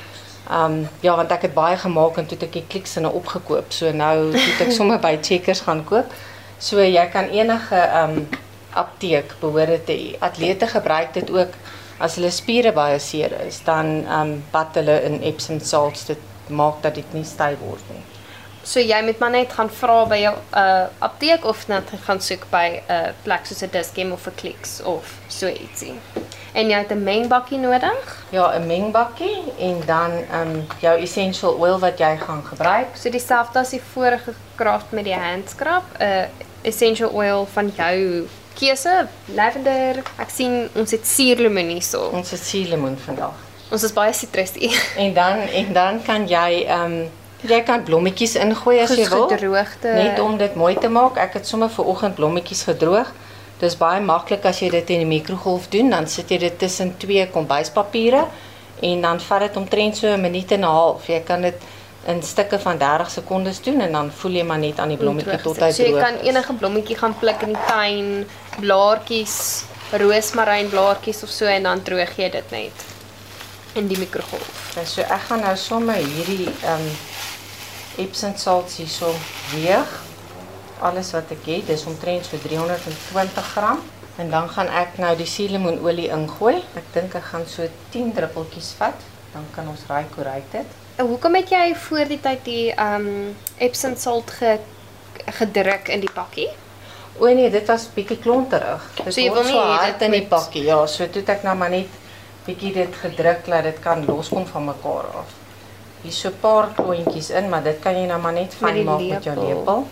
um, 0.49 0.89
ja, 0.99 1.15
want 1.15 1.31
ek 1.31 1.41
het 1.41 1.53
baie 1.53 1.77
gemaak 1.77 2.17
en 2.17 2.25
toe 2.25 2.37
het 2.37 2.47
ek 2.47 2.53
die 2.53 2.65
kliksinne 2.67 3.11
opgekoop. 3.11 3.71
So 3.71 3.91
nou 3.91 4.33
het 4.33 4.61
ek 4.67 4.71
sommer 4.71 4.99
by 4.99 5.17
Checkers 5.21 5.61
gaan 5.61 5.83
koop. 5.83 6.13
So 6.57 6.81
jy 6.81 7.05
kan 7.09 7.29
enige 7.29 7.75
ehm 7.75 8.09
um, 8.09 8.29
apteek 8.73 9.35
behoort 9.39 9.85
te 9.85 9.93
hê. 9.93 10.15
Atlete 10.19 10.67
gebruik 10.67 11.13
dit 11.13 11.29
ook 11.31 11.53
as 12.01 12.17
hulle 12.17 12.31
spiere 12.31 12.71
baie 12.75 12.99
seer 12.99 13.33
is, 13.47 13.61
dan 13.65 13.91
ehm 14.05 14.21
um, 14.21 14.43
bad 14.51 14.75
hulle 14.79 14.97
in 15.07 15.21
Epsom 15.21 15.59
salts 15.59 16.05
dit 16.05 16.49
maak 16.49 16.81
dat 16.81 16.95
dit 16.95 17.13
nie 17.13 17.25
styf 17.25 17.59
word 17.59 17.93
nie. 17.93 18.03
So 18.63 18.79
jy 18.79 18.99
moet 19.05 19.19
maar 19.19 19.33
net 19.33 19.53
gaan 19.57 19.69
vra 19.73 20.03
by 20.09 20.19
jou 20.21 20.33
uh 20.57 21.05
apteek 21.07 21.45
of 21.49 21.63
net 21.67 21.93
gaan 22.05 22.21
soek 22.21 22.45
by 22.51 22.67
'n 22.69 22.93
uh, 22.93 23.13
plek 23.23 23.45
soos 23.45 23.63
'n 23.63 23.73
Dischem 23.73 24.11
of 24.11 24.27
'n 24.27 24.35
Clicks 24.35 24.81
of 24.81 25.17
so 25.27 25.47
ietsie. 25.47 25.95
En 26.53 26.69
jy 26.69 26.77
het 26.77 26.91
'n 26.91 27.03
mengbakkie 27.03 27.57
nodig. 27.57 28.25
Ja, 28.29 28.57
'n 28.57 28.67
mengbakkie 28.67 29.53
en 29.57 29.81
dan 29.85 30.11
ehm 30.11 30.41
um, 30.41 30.67
jou 30.79 30.99
essential 30.99 31.53
oil 31.59 31.79
wat 31.79 31.97
jy 31.97 32.17
gaan 32.17 32.43
gebruik. 32.43 32.95
So 32.95 33.09
dieselfde 33.09 33.59
as 33.59 33.69
die 33.69 33.81
vorige 33.93 34.33
kraft 34.55 34.91
met 34.91 35.03
die 35.03 35.17
hand 35.17 35.49
scrub, 35.49 35.83
'n 35.99 36.03
uh, 36.03 36.23
essential 36.61 37.09
oil 37.09 37.47
van 37.53 37.71
jou 37.75 38.27
keuse, 38.59 39.07
lavender. 39.35 40.01
Ek 40.21 40.29
sien 40.29 40.67
ons 40.75 40.91
het 40.91 41.07
suurlemoen 41.07 41.71
hierso. 41.75 42.09
Ons 42.15 42.31
het 42.35 42.43
suurlemoen 42.43 42.97
vandag. 43.05 43.33
Ons 43.71 43.83
is 43.87 43.93
baie 43.95 44.13
sitrusy. 44.13 44.71
En 44.99 45.13
dan 45.13 45.45
en 45.47 45.73
dan 45.73 46.01
kan 46.03 46.27
jy 46.27 46.63
ehm 46.67 46.99
um, 46.99 47.09
jy 47.41 47.61
kan 47.65 47.83
blommetjies 47.83 48.35
ingooi 48.37 48.79
as 48.83 48.93
jy 48.93 49.07
wil. 49.09 49.27
Gedroogde. 49.31 49.93
Net 49.97 50.19
om 50.19 50.37
dit 50.37 50.55
mooi 50.55 50.75
te 50.77 50.89
maak. 50.89 51.17
Ek 51.17 51.39
het 51.39 51.47
sommer 51.47 51.71
vir 51.73 51.89
oggend 51.89 52.15
blommetjies 52.19 52.63
gedroog. 52.69 53.09
Dis 53.61 53.77
baie 53.77 54.01
maklik 54.01 54.45
as 54.49 54.61
jy 54.61 54.69
dit 54.73 54.93
in 54.95 55.03
die 55.03 55.09
mikrogolf 55.09 55.67
doen, 55.73 55.91
dan 55.93 56.07
sit 56.09 56.31
jy 56.33 56.39
dit 56.41 56.55
tussen 56.59 56.95
twee 56.97 57.27
kombuispapiere 57.29 58.25
en 58.81 59.03
dan 59.05 59.19
vat 59.21 59.45
dit 59.45 59.57
omtrent 59.57 59.97
so 59.97 60.07
'n 60.07 60.21
minuut 60.21 60.51
en 60.51 60.59
'n 60.59 60.73
half. 60.77 61.07
Jy 61.07 61.21
kan 61.25 61.41
dit 61.41 61.57
in 62.05 62.23
stukke 62.23 62.59
van 62.59 62.77
30 62.77 63.09
sekondes 63.09 63.61
doen 63.61 63.79
en 63.81 63.91
dan 63.91 64.11
voel 64.11 64.31
jy 64.31 64.43
maar 64.43 64.57
net 64.57 64.79
aan 64.79 64.89
die 64.89 64.97
blommetjie 64.97 65.37
tot 65.41 65.59
hy 65.61 65.69
So 65.71 65.83
jy 65.83 65.91
droog 65.91 66.01
kan 66.01 66.17
enige 66.25 66.53
blommetjie 66.53 66.97
gaan 66.97 67.13
pluk 67.19 67.41
in 67.45 67.53
die 67.53 67.65
tuin, 67.67 68.25
blaartjies, 68.59 69.35
roosmaryn 69.91 70.69
blaartjies 70.69 71.23
of 71.23 71.29
so 71.29 71.45
en 71.45 71.63
dan 71.69 71.83
droog 71.83 72.17
jy 72.17 72.29
dit 72.33 72.51
net 72.51 72.87
in 73.79 73.87
die 73.87 73.97
mikrogolf. 73.99 74.51
Okay, 74.71 74.85
so 74.85 75.03
ek 75.05 75.27
gaan 75.29 75.43
nou 75.45 75.55
sommer 75.59 75.99
hierdie 75.99 76.49
ehm 76.51 76.87
um, 76.87 76.99
Epsom 77.99 78.31
salts 78.39 78.77
hierso 78.79 79.09
weeg. 79.51 79.89
Alles 80.81 81.11
wat 81.11 81.31
ek 81.35 81.43
het, 81.51 81.65
dis 81.67 81.83
omtrent 81.85 82.25
so 82.25 82.39
320 82.39 83.49
gram. 83.51 83.81
En 84.17 84.31
dan 84.31 84.47
gaan 84.49 84.71
ek 84.71 84.95
nou 85.03 85.11
die 85.19 85.27
suurlemoenolie 85.27 86.07
ingooi. 86.15 86.61
Ek 86.79 86.87
dink 86.95 87.17
ek 87.19 87.27
gaan 87.33 87.43
so 87.51 87.67
10 87.91 88.13
druppeltjies 88.15 88.71
vat. 88.79 89.05
Dan 89.33 89.45
kan 89.55 89.67
ons 89.71 89.83
raai 89.89 90.05
hoe 90.15 90.25
ryk 90.27 90.47
dit. 90.55 90.79
En 90.99 91.11
hoekom 91.11 91.35
het 91.39 91.51
jy 91.51 91.65
voor 91.83 92.09
die 92.09 92.19
tyd 92.23 92.43
die 92.47 92.65
um 92.79 93.35
Epsom 93.59 93.95
salt 93.99 94.31
ge, 94.39 94.57
gedruk 95.41 95.91
in 95.91 96.03
die 96.03 96.11
pakkie? 96.15 96.49
O 97.19 97.25
nee, 97.27 97.49
dit 97.49 97.67
was 97.67 97.87
bietjie 97.93 98.17
klonterig. 98.17 98.81
Dit 99.03 99.13
So 99.13 99.21
jy 99.21 99.31
wil 99.33 99.43
so 99.43 99.49
nie 99.49 99.57
hê 99.59 99.77
hard 99.77 99.99
dit 99.99 100.07
in 100.07 100.11
die 100.11 100.27
pakkie. 100.27 100.63
Ja, 100.63 100.85
so 100.87 101.05
toe 101.07 101.21
het 101.21 101.29
ek 101.29 101.43
nou 101.43 101.55
maar 101.55 101.69
net 101.69 101.87
bietjie 102.45 102.73
dit 102.73 102.95
gedruk 103.03 103.45
dat 103.45 103.63
dit 103.63 103.79
kan 103.79 104.05
loskom 104.05 104.45
van 104.47 104.65
mekaar 104.65 105.05
af. 105.21 105.33
Hier 106.01 106.11
so 106.11 106.29
'n 106.29 106.39
paar 106.41 106.69
klontjies 106.75 107.29
in, 107.29 107.49
maar 107.49 107.63
dit 107.63 107.79
kan 107.79 107.93
jy 107.95 108.07
nou 108.07 108.19
maar 108.21 108.33
net 108.33 108.53
fyn 108.53 108.73
die 108.73 108.83
maak 108.83 109.01
met 109.01 109.23
jou 109.23 109.35
lepel. 109.35 109.87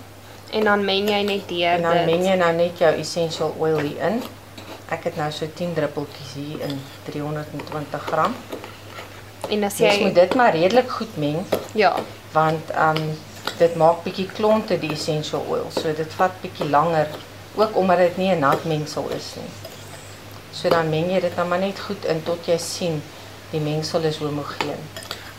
En 0.51 0.63
dan 0.63 0.85
meng 0.85 1.09
jy 1.09 1.21
net 1.23 1.47
deur 1.47 1.73
En 1.75 1.81
dan 1.81 1.93
dit. 1.97 2.05
meng 2.05 2.25
jy 2.25 2.35
nou 2.35 2.53
net 2.55 2.77
jou 2.79 2.93
essential 2.95 3.53
oil 3.59 3.77
hier 3.79 4.01
in. 4.07 4.23
Ek 4.89 5.03
het 5.03 5.15
nou 5.15 5.31
so 5.31 5.45
10 5.55 5.73
druppeltjies 5.73 6.33
hier 6.33 6.61
in 6.61 6.81
320 7.05 8.01
gram. 8.01 8.33
En 9.49 9.63
as 9.63 9.77
Jy 9.77 9.85
jy 9.85 10.03
moet 10.03 10.15
dit 10.15 10.35
maar 10.35 10.53
redelik 10.53 10.89
goed 10.89 11.17
meng 11.17 11.45
ja, 11.73 11.95
want 12.31 12.69
um 12.75 13.17
dit 13.59 13.75
maak 13.75 14.03
bietjie 14.03 14.27
klonte 14.35 14.79
die 14.79 14.91
essential 14.95 15.45
oil. 15.49 15.67
So 15.71 15.93
dit 15.93 16.13
vat 16.19 16.41
bietjie 16.41 16.69
langer 16.69 17.07
ook 17.55 17.75
omdat 17.77 17.97
dit 17.97 18.17
nie 18.17 18.31
'n 18.35 18.39
nat 18.39 18.65
mengsel 18.65 19.09
is 19.09 19.33
nie. 19.35 19.51
So 20.51 20.69
dan 20.69 20.89
meng 20.89 21.11
jy 21.11 21.19
dit 21.19 21.35
nou 21.35 21.47
maar 21.47 21.59
net 21.59 21.79
goed 21.79 22.05
in 22.05 22.23
tot 22.23 22.45
jy 22.45 22.57
sien 22.57 23.01
die 23.51 23.59
mengsel 23.59 24.01
is 24.03 24.17
homogeen. 24.17 24.81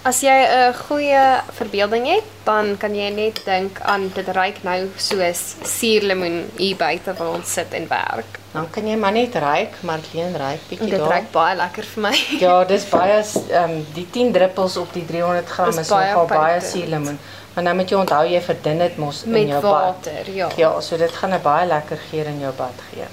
as 0.02 0.22
jy 0.22 0.32
'n 0.32 0.74
goeie 0.88 1.42
verbeelding 1.52 2.06
het, 2.06 2.24
dan 2.44 2.76
kan 2.78 2.94
jy 2.94 3.10
net 3.10 3.44
dink 3.44 3.80
aan 3.80 4.10
dit 4.14 4.28
ryk 4.28 4.62
nou 4.62 4.88
soos 4.96 5.56
suurlemoen 5.62 6.50
hier 6.56 6.76
buite 6.76 7.12
waar 7.12 7.34
ons 7.34 7.52
sit 7.52 7.74
en 7.74 7.86
werk. 7.88 8.38
Dan 8.52 8.70
kan 8.70 8.86
jy 8.86 8.96
maar 8.96 9.12
net 9.12 9.34
ryk, 9.34 9.76
Marlene 9.82 10.38
ryk 10.38 10.60
En 10.60 10.68
bietjie 10.68 10.90
dit 10.90 10.98
daar. 10.98 11.12
ryk 11.12 11.30
baie 11.32 11.56
lekker 11.56 11.84
vir 11.84 12.02
my. 12.02 12.16
Ja, 12.40 12.64
dis 12.64 12.88
baie 12.96 13.20
ehm 13.50 13.70
um, 13.70 13.86
die 13.94 14.06
10 14.10 14.32
druppels 14.32 14.76
op 14.76 14.92
die 14.92 15.04
300 15.04 15.48
gram 15.48 15.68
Is 15.68 15.78
is, 15.78 15.88
nogal 15.88 16.26
baie 16.26 16.60
suurlemoen. 16.60 17.18
Maar 17.54 17.64
nou 17.64 17.74
moet 17.76 17.90
jy 17.90 17.96
onthou 17.98 18.24
jy 18.30 18.40
verdun 18.40 18.78
dit 18.78 18.96
mos 18.96 19.22
in 19.24 19.30
met 19.30 19.48
jou 19.48 19.60
bad. 19.62 19.72
water, 19.72 20.30
ja. 20.34 20.48
Ja, 20.56 20.80
so 20.80 20.96
dit 20.96 21.12
gaan 21.12 21.34
'n 21.34 21.42
baie 21.42 21.66
lekker 21.66 21.98
geur 22.10 22.26
in 22.26 22.38
jou 22.40 22.52
bad 22.56 22.78
gee. 22.90 23.04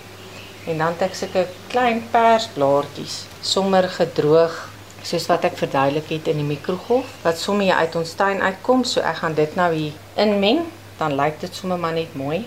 En 0.68 0.78
dan 0.78 0.88
het 0.88 1.02
ek 1.02 1.16
sulke 1.16 1.48
klein 1.68 2.04
persblaartjies, 2.12 3.26
sommer 3.42 3.84
gedroog, 3.90 4.70
soos 5.02 5.26
wat 5.26 5.44
ek 5.44 5.58
verduidelik 5.58 6.10
het 6.10 6.28
in 6.28 6.42
die 6.42 6.48
mikrogolf, 6.48 7.06
wat 7.22 7.38
sommer 7.40 7.74
uit 7.74 7.96
ons 7.96 8.14
tuin 8.14 8.42
uitkom, 8.42 8.84
so 8.84 9.00
ek 9.00 9.16
gaan 9.16 9.34
dit 9.34 9.56
nou 9.56 9.74
hier 9.74 9.92
inmeng, 10.16 10.60
dan 10.98 11.16
lyk 11.16 11.40
dit 11.40 11.56
sommer 11.56 11.78
maar 11.78 11.94
net 11.94 12.16
mooi. 12.16 12.46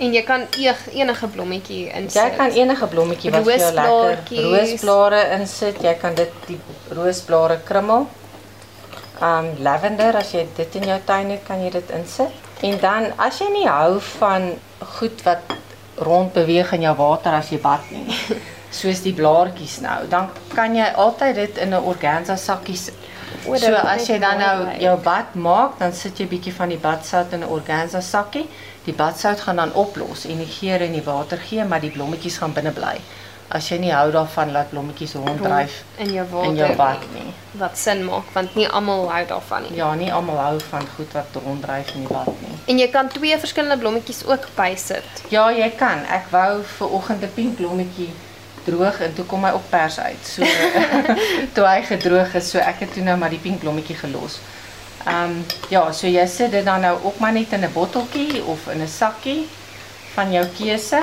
En 0.00 0.12
jy 0.12 0.22
kan 0.24 0.46
eeg, 0.56 0.78
enige 0.96 1.28
blommetjie 1.28 1.90
insit. 1.92 2.22
Jy 2.22 2.36
kan 2.36 2.50
enige 2.56 2.86
blommetjie 2.86 3.30
wat 3.30 3.44
vir 3.44 3.58
jou 3.58 3.72
lekker 3.76 4.46
roosblare 4.46 5.20
insit. 5.36 5.82
Jy 5.84 5.92
kan 6.00 6.14
dit 6.16 6.32
die 6.46 6.56
roosblare 6.96 7.58
krummel. 7.68 8.06
Um 9.20 9.50
lavender 9.60 10.16
as 10.16 10.32
jy 10.32 10.46
dit 10.56 10.74
in 10.80 10.86
jou 10.88 10.98
tuin 11.04 11.30
het, 11.30 11.42
kan 11.44 11.60
jy 11.60 11.70
dit 11.70 11.90
insit. 11.90 12.32
En 12.64 12.78
dan 12.80 13.10
as 13.20 13.40
jy 13.40 13.50
nie 13.52 13.66
hou 13.68 14.00
van 14.18 14.54
goed 14.96 15.22
wat 15.26 15.52
rond 16.00 16.32
beweeg 16.32 16.72
in 16.72 16.86
jou 16.88 16.94
water 16.96 17.36
as 17.36 17.50
jy 17.52 17.58
bad 17.60 17.84
nie, 17.92 18.16
soos 18.80 19.02
die 19.04 19.12
blaartjies 19.12 19.80
nou, 19.84 20.06
dan 20.08 20.30
kan 20.54 20.74
jy 20.76 20.86
altyd 21.04 21.34
dit 21.34 21.58
in 21.58 21.74
'n 21.74 21.84
organza 21.84 22.36
sakkie 22.36 22.76
sit. 22.76 22.96
O, 23.46 23.56
So 23.56 23.74
as 23.74 24.08
jy 24.08 24.18
dan 24.18 24.38
nou 24.38 24.56
jou 24.80 24.96
bad 25.04 25.34
maak, 25.34 25.78
dan 25.78 25.92
sit 25.92 26.18
jy 26.18 26.26
bietjie 26.26 26.52
van 26.52 26.68
die 26.68 26.78
badsout 26.78 27.32
in 27.32 27.40
'n 27.40 27.48
organza 27.48 28.00
sakkie. 28.00 28.48
Die 28.84 28.94
badsout 28.94 29.40
gaan 29.40 29.56
dan 29.56 29.72
oplos 29.74 30.24
en 30.24 30.38
die 30.38 30.52
geur 30.60 30.80
in 30.80 30.92
die 30.92 31.04
water 31.04 31.38
gee, 31.38 31.64
maar 31.64 31.80
die 31.80 31.90
blommetjies 31.90 32.38
gaan 32.38 32.52
binne 32.52 32.72
bly. 32.72 32.96
As 33.50 33.66
jy 33.66 33.80
nie 33.82 33.90
hou 33.90 34.12
daarvan 34.14 34.52
dat 34.54 34.68
blommetjies 34.70 35.16
ronddryf 35.18 35.80
in 35.98 36.12
jou 36.14 36.26
water 36.30 36.50
in 36.50 36.56
jou 36.60 36.68
bad 36.78 37.06
nie. 37.14 37.32
Wat 37.58 37.78
sin 37.78 38.04
maak 38.06 38.28
want 38.34 38.54
nie 38.54 38.68
almal 38.68 39.08
hou 39.10 39.24
daarvan 39.26 39.64
nie. 39.66 39.72
Ja, 39.80 39.88
nie 39.98 40.12
almal 40.14 40.38
hou 40.38 40.60
van 40.68 40.86
goed 40.94 41.16
wat 41.18 41.38
ronddryf 41.44 41.90
in 41.94 42.04
die 42.06 42.12
bad 42.12 42.30
nie. 42.44 42.58
En 42.70 42.78
jy 42.78 42.86
kan 42.94 43.10
twee 43.10 43.38
verskillende 43.38 43.78
blommetjies 43.82 44.22
ook 44.28 44.46
bysit. 44.54 45.24
Ja, 45.34 45.48
jy 45.50 45.70
kan. 45.78 46.04
Ek 46.06 46.30
wou 46.30 46.62
vir 46.76 46.94
oggend 47.00 47.26
'n 47.26 47.32
pink 47.34 47.56
blommetjie 47.56 48.12
droog 48.64 49.00
en 49.00 49.14
toe 49.14 49.24
kom 49.24 49.44
hy 49.44 49.50
op 49.56 49.66
pers 49.70 49.98
uit. 49.98 50.22
So 50.22 50.46
toe 51.54 51.66
hy 51.66 51.82
gedroog 51.90 52.34
is, 52.34 52.50
so 52.50 52.58
ek 52.58 52.84
het 52.86 52.92
toe 52.94 53.02
nou 53.02 53.16
maar 53.18 53.34
die 53.34 53.42
pink 53.42 53.58
blommetjie 53.60 53.96
gelos. 53.96 54.38
Ehm 55.06 55.24
um, 55.24 55.44
ja, 55.72 55.92
so 55.92 56.06
jy 56.06 56.26
sit 56.26 56.52
dit 56.52 56.64
dan 56.64 56.80
nou 56.80 56.98
ook 57.02 57.18
maar 57.18 57.32
net 57.32 57.52
in 57.52 57.64
'n 57.64 57.72
botteltjie 57.72 58.44
of 58.44 58.68
in 58.68 58.82
'n 58.82 58.88
sakkie 58.88 59.48
van 60.14 60.32
jou 60.32 60.46
keuse 60.58 61.02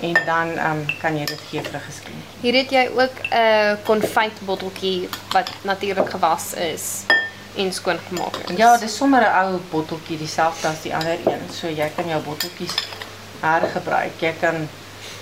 en 0.00 0.16
dan 0.26 0.48
um, 0.58 0.84
kan 1.00 1.16
jy 1.16 1.24
dit 1.24 1.40
gee 1.50 1.62
vir 1.62 1.74
'n 1.74 1.84
geskenk. 1.88 2.22
Hier 2.40 2.54
het 2.54 2.70
jy 2.70 2.88
ook 2.94 3.16
'n 3.30 3.78
konfytbotteltjie 3.84 5.08
wat 5.30 5.50
natuurlik 5.62 6.10
gewas 6.10 6.54
is 6.54 7.04
en 7.56 7.72
skoon 7.72 7.98
gemaak 8.08 8.36
is. 8.36 8.56
Ja, 8.56 8.76
dis 8.76 8.96
sommer 8.96 9.22
'n 9.22 9.44
ou 9.44 9.60
botteltjie 9.70 10.18
dieselfde 10.18 10.68
as 10.68 10.82
die 10.82 10.94
ander 10.94 11.18
een. 11.24 11.42
So 11.52 11.66
jy 11.68 11.90
kan 11.96 12.08
jou 12.08 12.22
botteltjies 12.22 12.74
hergebruik. 13.40 14.20
Jy 14.20 14.34
kan 14.40 14.68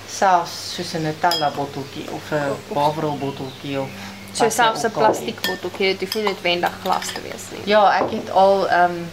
selfs 0.09 0.75
soos 0.75 0.95
'n 0.95 1.03
Nutella 1.03 1.51
botteltjie 1.51 2.11
of 2.11 2.31
'n 2.33 2.75
Bavrol 2.75 3.19
botteltjie 3.19 3.81
of 3.81 3.89
so 4.33 4.49
selfs 4.49 4.85
'n 4.85 4.91
plastiek 4.91 5.41
botteltjie, 5.41 5.97
dit 5.97 6.01
hoef 6.01 6.15
nie 6.15 6.25
noodwendig 6.25 6.73
glas 6.83 7.07
te 7.13 7.21
wees 7.21 7.45
nie. 7.53 7.63
Ja, 7.65 8.01
ek 8.01 8.11
het 8.11 8.31
al 8.31 8.69
ehm 8.69 8.91
um, 8.91 9.11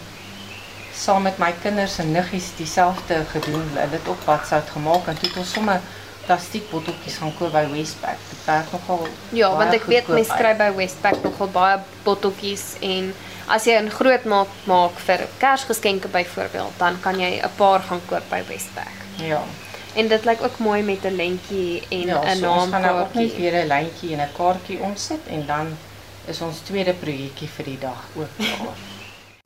saam 0.94 1.22
met 1.22 1.38
my 1.38 1.54
kinders 1.62 1.98
en 1.98 2.12
niggies 2.12 2.52
dieselfde 2.56 3.24
gedoen. 3.32 3.68
Hulle 3.74 3.98
het 3.98 4.08
ook 4.08 4.24
badsout 4.24 4.70
gemaak 4.70 5.06
en 5.06 5.18
toe 5.18 5.28
het 5.28 5.38
ons 5.38 5.52
sommer 5.52 5.80
plastiek 6.26 6.70
botteltjies 6.70 7.18
gaan 7.18 7.34
koop 7.38 7.52
by 7.52 7.64
Westpac. 7.72 8.20
Dit 8.30 8.44
werk 8.46 8.72
nogal 8.72 9.06
Ja, 9.34 9.50
want 9.56 9.74
ek 9.74 9.88
weet 9.90 10.08
mense 10.08 10.36
kry 10.38 10.54
by 10.58 10.70
Westpac 10.76 11.22
nogal 11.24 11.50
baie 11.54 11.78
botteltjies 12.06 12.76
en 12.80 13.12
as 13.48 13.66
jy 13.66 13.78
'n 13.80 13.90
groot 13.90 14.24
maak 14.24 14.48
maak 14.64 14.98
vir 15.06 15.26
Kersgeskenke 15.38 16.08
byvoorbeeld, 16.08 16.78
dan 16.78 17.00
kan 17.00 17.18
jy 17.18 17.40
'n 17.42 17.50
paar 17.56 17.80
gaan 17.80 18.00
koop 18.06 18.24
by 18.30 18.42
Westpac. 18.48 18.94
Ja. 19.16 19.42
En 19.94 20.08
dit 20.08 20.24
lyk 20.24 20.42
ook 20.42 20.58
mooi 20.58 20.82
met 20.82 21.04
'n 21.04 21.16
lentjie 21.16 21.82
en 21.90 22.06
'n 22.06 22.06
Ja, 22.06 22.34
so 22.34 22.50
ons 22.50 22.70
gaan 22.70 22.80
nou 22.80 23.00
ook 23.00 23.14
net 23.14 23.36
weer 23.36 23.64
'n 23.64 23.66
lyntjie 23.66 24.12
en 24.12 24.20
'n 24.20 24.32
kaartjie 24.36 24.78
omsit 24.78 25.26
en 25.26 25.46
dan 25.46 25.76
is 26.26 26.40
ons 26.40 26.58
tweede 26.58 26.92
projekkie 26.92 27.48
vir 27.48 27.64
die 27.64 27.78
dag 27.78 28.00
ook 28.16 28.28
klaar. 28.36 28.91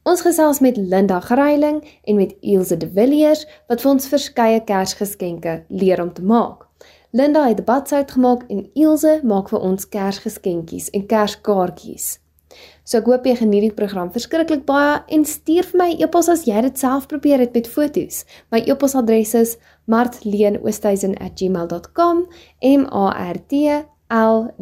Ons 0.06 0.20
gesels 0.22 0.60
met 0.62 0.76
Linda 0.78 1.16
Greiling 1.20 1.82
en 2.04 2.14
met 2.14 2.36
Ilse 2.40 2.76
de 2.78 2.90
Villiers 2.94 3.46
wat 3.66 3.80
vir 3.82 3.90
ons 3.90 4.06
verskeie 4.06 4.60
Kersgeskenke 4.62 5.66
leer 5.66 5.98
om 5.98 6.14
te 6.14 6.22
maak. 6.22 6.70
Linda 7.10 7.42
het 7.48 7.64
badsout 7.66 8.14
gemaak 8.14 8.46
en 8.46 8.70
Ilse 8.78 9.18
maak 9.26 9.50
vir 9.50 9.58
ons 9.66 9.82
Kersgeskenkies 9.90 10.94
en 10.94 11.10
Kerskaartjies. 11.10 12.22
So 12.86 12.94
ek 13.00 13.08
hoop 13.10 13.26
jy 13.26 13.34
geniet 13.40 13.64
die 13.66 13.74
program 13.74 14.14
verskriklik 14.14 14.62
baie 14.68 15.02
en 15.10 15.26
stuur 15.26 15.66
vir 15.72 15.78
my 15.80 15.90
e-pos 15.98 16.30
as 16.30 16.46
jy 16.46 16.54
dit 16.68 16.78
self 16.78 17.10
probeer 17.10 17.42
het 17.42 17.50
met 17.58 17.66
foto's. 17.66 18.22
My 18.54 18.62
e-posadres 18.62 19.34
is 19.34 19.58
martleenoostuisen@gmail.com 19.90 22.16
m 22.62 22.86
a 22.92 23.10
r 23.34 23.38
t 23.50 23.74
l 23.74 23.82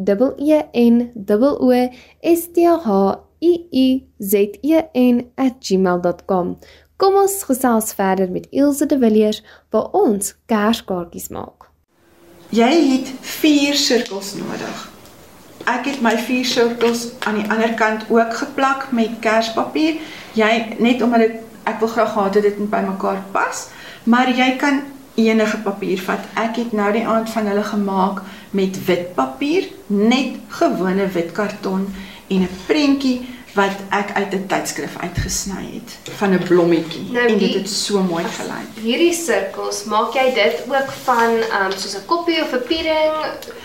e 0.01 0.57
e 0.73 0.89
n 0.89 1.13
o 1.21 1.69
s 2.33 2.49
t 2.49 2.65
h 2.65 2.89
i 3.47 3.51
i 3.71 3.87
z 4.19 4.33
e 4.61 4.81
n@gmail.com. 4.93 6.57
Kom 6.97 7.15
ons 7.19 7.43
gesels 7.43 7.93
verder 7.93 8.31
met 8.31 8.47
Ilse 8.49 8.85
de 8.85 8.97
Villiers 8.99 9.43
waar 9.69 9.89
ons 9.91 10.35
kerskaartjies 10.45 11.27
maak. 11.29 11.69
Jy 12.49 12.73
het 12.91 13.11
4 13.21 13.75
sirkels 13.75 14.35
nodig. 14.39 14.83
Ek 15.65 15.89
het 15.89 16.01
my 16.01 16.13
4 16.17 16.45
sirkels 16.45 17.07
aan 17.19 17.41
die 17.41 17.49
ander 17.49 17.73
kant 17.73 18.05
ook 18.09 18.37
geplak 18.43 18.91
met 18.91 19.19
kerspapier. 19.19 19.99
Jy 20.33 20.77
net 20.79 21.01
omdat 21.01 21.27
ek 21.29 21.43
ek 21.65 21.79
wil 21.81 21.89
graag 21.89 22.11
gehad 22.13 22.33
het 22.37 22.43
dit 22.45 22.57
moet 22.61 22.69
by 22.69 22.81
mekaar 22.85 23.21
pas, 23.33 23.67
maar 24.03 24.29
jy 24.29 24.51
kan 24.61 24.83
enige 25.15 25.57
papier 25.65 26.01
vat. 26.05 26.25
Ek 26.37 26.59
het 26.61 26.73
nou 26.77 26.91
die 26.93 27.05
aand 27.07 27.29
van 27.31 27.47
hulle 27.49 27.63
gemaak 27.63 28.21
met 28.55 28.77
wit 28.85 29.13
papier, 29.15 29.67
net 29.87 30.37
gewone 30.59 31.07
wit 31.15 31.31
karton 31.35 31.87
en 32.27 32.41
'n 32.41 32.49
prentjie 32.65 33.25
wat 33.53 33.77
ek 33.89 34.09
uit 34.13 34.33
'n 34.33 34.45
tydskrif 34.47 34.97
uitgesny 34.99 35.65
het 35.73 36.13
van 36.17 36.33
'n 36.33 36.43
blommetjie 36.43 37.11
Nou, 37.11 37.27
en 37.27 37.37
dit 37.37 37.53
het 37.53 37.69
so 37.69 37.99
mooi 37.99 38.23
gelyk. 38.23 38.69
Hierdie 38.81 39.13
sirkels, 39.13 39.83
maak 39.83 40.13
jy 40.13 40.33
dit 40.33 40.63
ook 40.67 40.91
van 41.03 41.31
um 41.31 41.71
soos 41.71 41.95
'n 41.95 42.05
koppie 42.05 42.41
of 42.41 42.51
'n 42.53 42.63
piering? 42.67 43.13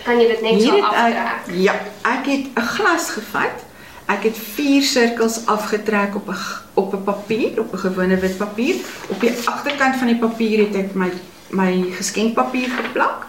Kan 0.03 0.19
jy 0.19 0.27
dit 0.27 0.41
net 0.41 0.51
Hier 0.53 0.67
so 0.67 0.75
het 0.75 0.83
ek 0.93 1.15
aftrek? 1.17 1.55
ja, 1.55 1.73
ek 2.01 2.25
het 2.25 2.45
'n 2.55 2.61
glas 2.61 3.09
gevat. 3.09 3.57
Ek 4.05 4.23
het 4.23 4.37
4 4.53 4.81
sirkels 4.81 5.45
afgetrek 5.45 6.15
op 6.15 6.27
'n 6.29 6.35
op 6.73 6.93
'n 6.93 7.03
papier, 7.03 7.59
op 7.59 7.73
'n 7.73 7.77
gewone 7.77 8.17
wit 8.17 8.37
papier. 8.37 8.75
Op 9.07 9.19
die 9.19 9.33
agterkant 9.45 9.95
van 9.95 10.07
die 10.07 10.17
papier 10.17 10.57
het 10.59 10.75
ek 10.75 10.93
my 10.93 11.11
my 11.49 11.83
geskenkpapier 11.91 12.69
geplak. 12.69 13.25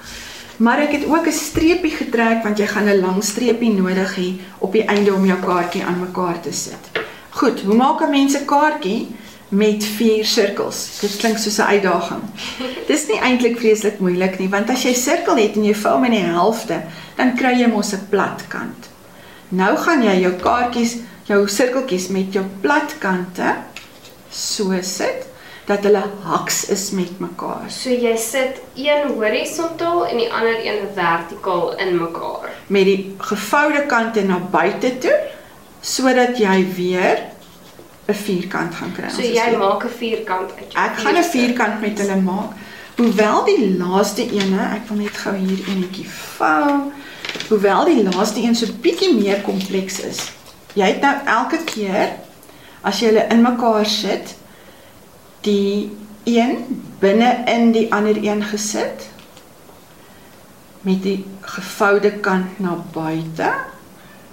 Maar 0.62 0.78
ek 0.78 0.92
het 0.92 1.07
ook 1.07 1.26
'n 1.26 1.40
streepie 1.49 1.90
getrek 1.90 2.42
want 2.42 2.59
jy 2.59 2.66
gaan 2.66 2.88
'n 2.88 3.00
lang 3.00 3.25
streepie 3.25 3.73
nodig 3.73 4.16
hê 4.16 4.28
op 4.59 4.73
die 4.73 4.85
einde 4.85 5.14
om 5.14 5.26
jou 5.26 5.38
kaartjie 5.38 5.85
aan 5.85 6.00
mekaar 6.00 6.40
te 6.40 6.52
sit. 6.52 6.85
Goed, 7.31 7.61
hoe 7.61 7.75
maak 7.75 8.00
'n 8.00 8.11
mens 8.11 8.35
'n 8.37 8.45
kaartjie 8.45 9.09
met 9.49 9.85
4 9.85 10.25
sirkels? 10.25 10.99
Dit 11.00 11.16
klink 11.16 11.38
soos 11.38 11.59
'n 11.59 11.62
uitdaging. 11.75 12.23
Dis 12.90 13.07
nie 13.07 13.19
eintlik 13.19 13.59
vreeslik 13.59 13.99
moeilik 13.99 14.38
nie, 14.38 14.49
want 14.49 14.71
as 14.71 14.83
jy 14.83 14.95
sirkel 14.95 15.37
het 15.37 15.57
en 15.57 15.64
jy 15.64 15.75
vou 15.75 15.95
hom 15.95 16.04
in 16.04 16.11
die 16.11 16.31
helfte, 16.38 16.83
dan 17.16 17.35
kry 17.35 17.59
jy 17.59 17.66
mos 17.66 17.92
'n 17.92 18.07
plat 18.09 18.45
kant. 18.49 18.88
Nou 19.49 19.76
gaan 19.76 20.02
jy 20.02 20.21
jou 20.21 20.33
kaartjies, 20.33 20.97
jou 21.25 21.49
sirkeltjies 21.49 22.09
met 22.09 22.33
jou 22.33 22.45
plat 22.61 22.99
kante 22.99 23.54
so 24.31 24.73
sit 24.81 25.31
dat 25.66 25.85
hulle 25.87 26.02
haks 26.23 26.64
is 26.69 26.90
met 26.90 27.19
mekaar. 27.21 27.69
So 27.71 27.90
jy 27.90 28.16
sit 28.16 28.61
een 28.75 29.12
horisontaal 29.14 30.07
en 30.07 30.16
die 30.16 30.33
ander 30.33 30.59
een 30.66 30.88
vertikaal 30.95 31.76
in 31.78 31.97
mekaar. 31.99 32.50
met 32.66 32.85
die 32.85 33.14
gevoude 33.19 33.87
kante 33.87 34.23
na 34.25 34.38
buite 34.38 34.99
toe 34.99 35.19
sodat 35.81 36.38
jy 36.38 36.66
weer 36.76 37.19
'n 38.09 38.14
vierkant 38.14 38.75
gaan 38.75 38.92
kry. 38.92 39.09
So 39.11 39.23
jy 39.23 39.57
maak 39.59 39.85
'n 39.85 39.88
vierkant 39.99 40.50
uit 40.59 40.75
Ek 40.75 40.97
gaan 40.97 41.16
'n 41.16 41.25
vierkant 41.25 41.81
met 41.81 41.99
hulle 41.99 42.16
maak. 42.16 42.50
Hoewel 42.97 43.45
die 43.45 43.76
laaste 43.78 44.23
ene, 44.31 44.61
ek 44.75 44.88
wil 44.88 44.97
net 44.97 45.16
gou 45.16 45.35
hier 45.37 45.59
enetjie 45.69 46.09
vou. 46.09 46.92
Hoewel 47.49 47.85
die 47.85 48.02
laaste 48.02 48.42
een 48.42 48.54
so 48.54 48.66
bietjie 48.81 49.14
meer 49.14 49.40
kompleks 49.40 50.00
is. 50.00 50.19
Jy 50.75 50.85
het 50.87 51.00
nou 51.00 51.14
elke 51.26 51.59
keer 51.64 52.12
as 52.83 53.00
jy 53.00 53.07
hulle 53.07 53.26
in 53.31 53.42
mekaar 53.42 53.87
sit, 53.87 54.34
die 55.43 55.91
een 56.25 56.83
binne 56.99 57.43
in 57.50 57.73
die 57.75 57.89
ander 57.95 58.17
een 58.17 58.43
gesit 58.43 59.09
met 60.83 61.02
die 61.02 61.25
gevoude 61.41 62.13
kant 62.23 62.59
na 62.59 62.76
buite. 62.93 63.50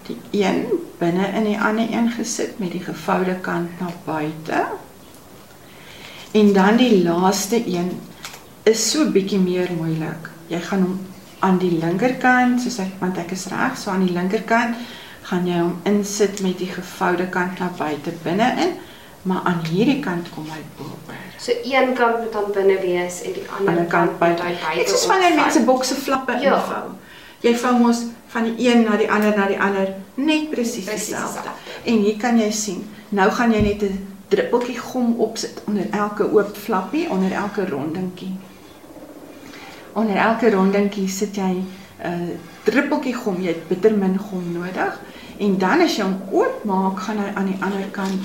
Die 0.10 0.18
een 0.32 0.66
binne 0.98 1.28
in 1.38 1.46
die 1.50 1.60
ander 1.60 1.90
een 1.90 2.12
gesit 2.12 2.60
met 2.60 2.72
die 2.72 2.84
gevoude 2.84 3.36
kant 3.42 3.80
na 3.80 3.90
buite. 4.06 4.66
En 6.32 6.54
dan 6.54 6.78
die 6.78 7.04
laaste 7.04 7.62
een 7.66 7.92
is 8.64 8.92
so 8.92 9.10
bietjie 9.12 9.40
meer 9.40 9.70
moeilik. 9.78 10.30
Jy 10.48 10.62
gaan 10.62 10.82
hom 10.86 11.00
aan 11.40 11.58
die 11.58 11.72
linkerkant, 11.80 12.62
soos 12.62 12.78
ek 12.84 12.98
want 13.00 13.18
ek 13.18 13.32
is 13.34 13.48
reg, 13.50 13.78
so 13.78 13.94
aan 13.94 14.06
die 14.06 14.14
linkerkant 14.14 14.78
gaan 15.30 15.48
jy 15.48 15.58
hom 15.62 15.78
insit 15.90 16.42
met 16.42 16.58
die 16.58 16.70
gevoude 16.70 17.30
kant 17.30 17.60
na 17.62 17.70
buite 17.78 18.14
binne-in, 18.24 18.78
maar 19.22 19.42
aan 19.44 19.62
hierdie 19.72 20.00
kant 20.00 20.30
kom 20.36 20.46
hy 20.50 20.62
bo-oor. 20.78 21.16
So 21.38 21.52
een 21.64 21.94
kant 21.94 22.18
moet 22.20 22.32
dan 22.34 22.52
binne 22.54 22.80
wees 22.82 23.22
en 23.22 23.34
die 23.34 23.44
ander 23.58 23.70
Ander 23.70 23.86
kant 23.86 24.20
buite. 24.20 24.44
moet 24.44 24.52
hy 24.52 24.66
buite. 24.66 24.84
Dit 24.86 24.94
is 25.00 25.06
wanneer 25.06 25.36
mense 25.36 25.64
bokse 25.64 25.96
flappe 25.96 26.32
Ja. 26.42 26.56
invou. 26.56 26.90
Jy 27.42 27.56
vou 27.56 27.78
mos 27.80 28.04
van 28.28 28.44
die 28.44 28.70
een 28.70 28.84
na 28.84 28.98
die 28.98 29.12
ander 29.12 29.38
na 29.38 29.48
die 29.48 29.60
ander 29.60 29.94
net 30.16 30.50
presies 30.50 30.86
dieselfde. 30.86 31.16
dieselfde. 31.16 31.50
En 31.84 31.98
hier 31.98 32.18
kan 32.18 32.38
jy 32.40 32.52
sien, 32.52 32.90
nou 33.10 33.30
gaan 33.32 33.52
jy 33.52 33.62
net 33.62 33.82
'n 33.84 34.08
druppeltjie 34.28 34.78
gom 34.78 35.16
opsit 35.20 35.62
onder 35.68 35.86
elke 35.92 36.32
oop 36.32 36.58
flappie, 36.58 37.10
onder 37.10 37.32
elke 37.32 37.66
rondingkie. 37.70 38.36
Onder 39.94 40.16
elke 40.16 40.50
rondingkie 40.52 41.08
sit 41.10 41.36
jy 41.36 41.42
'n 41.44 41.68
uh, 42.06 42.36
druppeltjie 42.64 43.14
gom, 43.14 43.42
jy 43.42 43.48
het 43.48 43.68
bitter 43.68 43.94
min 43.98 44.18
gom 44.20 44.44
nodig. 44.54 45.00
En 45.40 45.58
dan 45.58 45.82
as 45.82 45.96
jy 45.96 46.04
hom 46.04 46.22
oopmaak, 46.32 47.00
gaan 47.00 47.18
hy 47.18 47.32
aan 47.36 47.46
die 47.46 47.58
ander 47.62 47.88
kant 47.92 48.22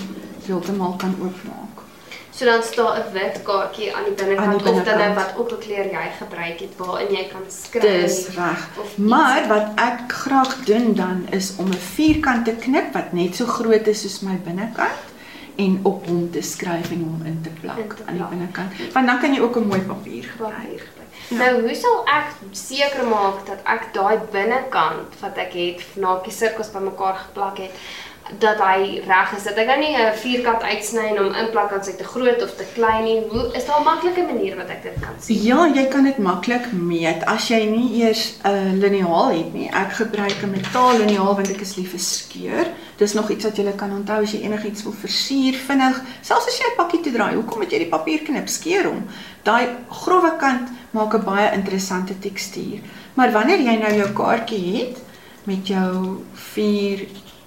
heeltemal 0.46 0.94
kan 0.96 1.14
oopmaak. 1.22 1.82
So 2.30 2.44
dan 2.44 2.62
staan 2.62 2.98
'n 2.98 3.12
wit 3.12 3.42
kaartjie 3.42 3.94
aan 3.96 4.04
die 4.04 4.12
binnekant 4.12 4.62
of 4.66 4.82
dan 4.84 4.98
nou 4.98 5.14
wat 5.14 5.34
ook 5.36 5.50
al 5.50 5.56
kleur 5.56 5.84
jy 5.92 6.06
gebruik 6.18 6.60
het 6.60 6.72
waarin 6.76 7.12
jy 7.14 7.28
kan 7.32 7.42
skryf. 7.48 7.82
Dis 7.82 8.28
reg. 8.36 8.68
Maar 8.96 9.46
wat 9.48 9.66
ek 9.74 10.12
graag 10.12 10.64
doen 10.64 10.94
dan 10.94 11.26
is 11.30 11.54
om 11.58 11.66
'n 11.68 11.72
vierkant 11.94 12.44
te 12.44 12.52
knip 12.52 12.92
wat 12.92 13.12
net 13.12 13.36
so 13.36 13.46
groot 13.46 13.86
is 13.86 14.00
soos 14.00 14.20
my 14.20 14.36
binnekant 14.44 15.02
en 15.56 15.80
op 15.82 16.06
hom 16.06 16.30
te 16.30 16.40
skryf 16.42 16.90
en 16.90 17.02
hom 17.02 17.22
in 17.24 17.40
te 17.42 17.50
plak 17.60 17.78
In 17.78 17.88
te 17.88 17.94
aan 18.06 18.12
die 18.14 18.16
plak. 18.16 18.30
binnekant. 18.30 18.70
Want 18.92 19.06
dan 19.06 19.18
kan 19.20 19.34
jy 19.34 19.40
ook 19.40 19.56
'n 19.56 19.66
mooi 19.66 19.80
papier 19.80 20.22
gebruik. 20.24 20.54
gebruik. 20.54 20.90
Nou, 21.28 21.60
hoe 21.60 21.74
sal 21.74 22.02
ek 22.06 22.26
seker 22.50 23.04
maak 23.06 23.46
dat 23.46 23.58
ek 23.64 23.92
daai 23.92 24.18
binnekant 24.32 25.14
wat 25.20 25.36
ek 25.36 25.52
het, 25.52 25.82
naak 25.96 26.24
die 26.24 26.32
sirkels 26.32 26.70
bymekaar 26.70 27.14
geplak 27.16 27.58
het, 27.58 27.70
dat 28.38 28.58
hy 28.58 29.02
reg 29.06 29.32
is. 29.36 29.44
Dat 29.44 29.58
ek 29.60 29.66
nou 29.66 29.78
nie 29.78 29.96
'n 29.96 30.16
vierkant 30.16 30.62
uitsny 30.62 31.04
en 31.12 31.16
hom 31.16 31.34
inplak 31.34 31.72
as 31.72 31.86
hy 31.86 31.92
te 31.92 32.04
groot 32.04 32.42
of 32.42 32.54
te 32.56 32.64
klein 32.74 33.04
nie. 33.04 33.20
Hoe 33.28 33.52
is 33.52 33.66
daar 33.66 33.80
'n 33.80 33.84
maklike 33.84 34.22
manier 34.22 34.56
wat 34.56 34.68
ek 34.68 34.82
dit 34.82 34.96
kan 35.00 35.14
sien? 35.20 35.42
Ja, 35.42 35.66
jy 35.66 35.86
kan 35.88 36.04
dit 36.04 36.18
maklik 36.18 36.72
meet 36.72 37.24
as 37.24 37.48
jy 37.48 37.64
nie 37.64 38.02
eers 38.02 38.34
'n 38.44 38.48
uh, 38.48 38.72
liniaal 38.72 39.28
het 39.28 39.54
nie. 39.54 39.68
Ek 39.68 39.92
gebruik 39.92 40.42
'n 40.42 40.50
metaalliniaal 40.50 41.34
want 41.34 41.50
ek 41.50 41.60
is 41.60 41.76
lief 41.76 41.90
vir 41.90 42.00
skeur. 42.00 42.66
Dis 42.96 43.12
nog 43.12 43.30
iets 43.30 43.44
wat 43.44 43.56
jy 43.56 43.72
kan 43.76 43.90
onthou 43.90 44.22
as 44.22 44.32
jy 44.32 44.40
enigiets 44.40 44.82
wil 44.82 44.92
versier 44.92 45.54
vinnig. 45.54 46.02
Selfs 46.20 46.46
as 46.46 46.58
jy 46.58 46.64
'n 46.64 46.76
pakkie 46.76 47.00
toe 47.00 47.12
draai, 47.12 47.34
hoekom 47.34 47.58
moet 47.58 47.70
jy 47.70 47.78
die 47.78 47.88
papier 47.88 48.18
knip? 48.22 48.48
Skeur 48.48 48.84
hom. 48.84 49.04
Daai 49.42 49.68
grouwe 49.90 50.36
kant 50.38 50.68
maak 50.90 51.14
'n 51.14 51.24
baie 51.24 51.52
interessante 51.52 52.18
tekstuur. 52.18 52.80
Maar 53.14 53.32
wanneer 53.32 53.60
jy 53.60 53.76
nou 53.76 53.94
jou 53.94 54.12
kaartjie 54.12 54.76
het 54.76 54.96
met 55.44 55.66
jou 55.66 56.24
4 56.32 57.06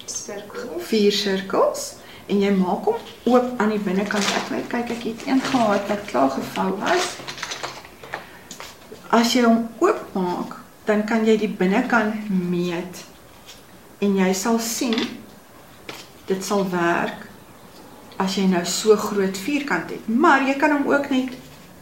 Sirkels. 0.09 0.83
vier 0.87 1.11
sirkels 1.11 1.95
en 2.27 2.41
jy 2.41 2.51
maak 2.51 2.85
hom 2.85 2.95
oop 3.31 3.59
aan 3.61 3.69
die 3.69 3.79
binnekant. 3.79 4.23
Ek 4.35 4.49
net 4.51 4.67
kyk 4.71 4.89
ek 4.97 5.03
het 5.03 5.27
een 5.27 5.41
gehad 5.41 5.87
wat 5.87 6.05
klaar 6.09 6.29
gevou 6.29 6.71
was. 6.81 7.15
As 9.09 9.33
jy 9.33 9.43
hom 9.45 9.67
oopmaak, 9.79 10.57
dan 10.85 11.05
kan 11.07 11.25
jy 11.25 11.37
die 11.37 11.51
binnekant 11.51 12.29
meet 12.29 13.03
en 14.03 14.17
jy 14.19 14.33
sal 14.33 14.59
sien 14.59 14.97
dit 16.27 16.43
sal 16.43 16.65
werk 16.69 17.23
as 18.19 18.35
jy 18.37 18.47
nou 18.49 18.63
so 18.65 18.95
groot 18.97 19.37
vierkant 19.37 19.89
het. 19.93 20.07
Maar 20.09 20.47
jy 20.47 20.57
kan 20.59 20.71
hom 20.71 20.87
ook 20.91 21.09
net 21.09 21.35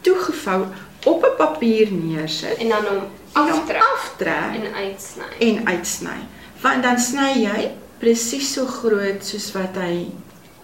toegevou 0.05 0.65
op 1.05 1.23
'n 1.25 1.35
papier 1.37 1.91
neersit 1.91 2.57
En 2.57 2.69
dan 2.69 2.85
hom 2.85 3.03
aftrek 3.33 3.81
aftrek 3.95 4.55
en 4.55 4.73
uitsny. 4.73 5.25
en 5.39 5.67
uitsny. 5.67 6.17
Want 6.61 6.83
dan 6.83 6.99
sny 6.99 7.31
jy 7.43 7.71
presies 8.05 8.53
so 8.53 8.67
groot 8.69 9.23
soos 9.25 9.47
wat 9.55 9.79
hy 9.81 10.11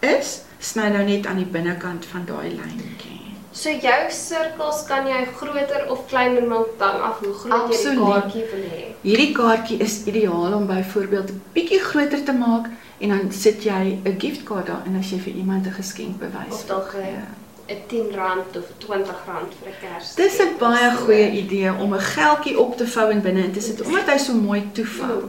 is, 0.05 0.41
sny 0.61 0.91
nou 0.93 1.01
net 1.07 1.25
aan 1.25 1.39
die 1.41 1.49
binnekant 1.49 2.05
van 2.11 2.27
daai 2.29 2.51
lyntjie. 2.53 3.17
So 3.51 3.73
jou 3.73 4.01
sirkels 4.13 4.83
kan 4.87 5.09
jy 5.09 5.23
groter 5.39 5.87
of 5.91 6.05
kleiner 6.11 6.45
maak 6.47 6.77
dan 6.79 7.01
af 7.07 7.19
hoe 7.25 7.33
groot 7.33 7.73
jy 7.73 7.79
die 7.81 7.97
kaartjie 7.97 8.45
wil 8.51 8.63
hê. 8.75 8.83
Hierdie 9.01 9.31
kaartjie 9.35 9.79
is 9.83 9.97
ideaal 10.11 10.53
om 10.59 10.69
byvoorbeeld 10.69 11.33
'n 11.33 11.41
bietjie 11.57 11.81
groter 11.89 12.23
te 12.29 12.33
maak 12.45 12.69
en 13.01 13.09
dan 13.09 13.31
sit 13.31 13.65
jy 13.65 13.97
'n 14.05 14.19
giftkaart 14.21 14.67
daarin 14.67 14.99
as 14.99 15.11
jy 15.11 15.19
vir 15.19 15.33
iemand 15.33 15.65
'n 15.65 15.73
geskenk 15.81 16.19
bewys. 16.19 16.53
Of 16.61 16.67
dalk 16.67 16.93
'n 16.93 17.05
Ja. 17.17 17.25
'n 17.67 17.81
R10 17.89 18.57
of 18.57 18.67
R20 18.79 19.13
vir 19.59 19.69
'n 19.69 19.79
kers. 19.81 20.15
Dis 20.15 20.39
'n 20.39 20.57
baie 20.59 20.91
goeie 20.95 21.31
idee 21.31 21.73
om 21.73 21.93
'n 21.93 21.99
geldjie 21.99 22.59
op 22.59 22.77
te 22.77 22.87
vou 22.87 23.11
en 23.11 23.21
binne 23.21 23.43
in 23.43 23.51
te 23.51 23.61
sit 23.61 23.81
omdat 23.81 24.05
hy 24.09 24.17
so 24.17 24.33
mooi 24.33 24.69
toevou. 24.73 25.21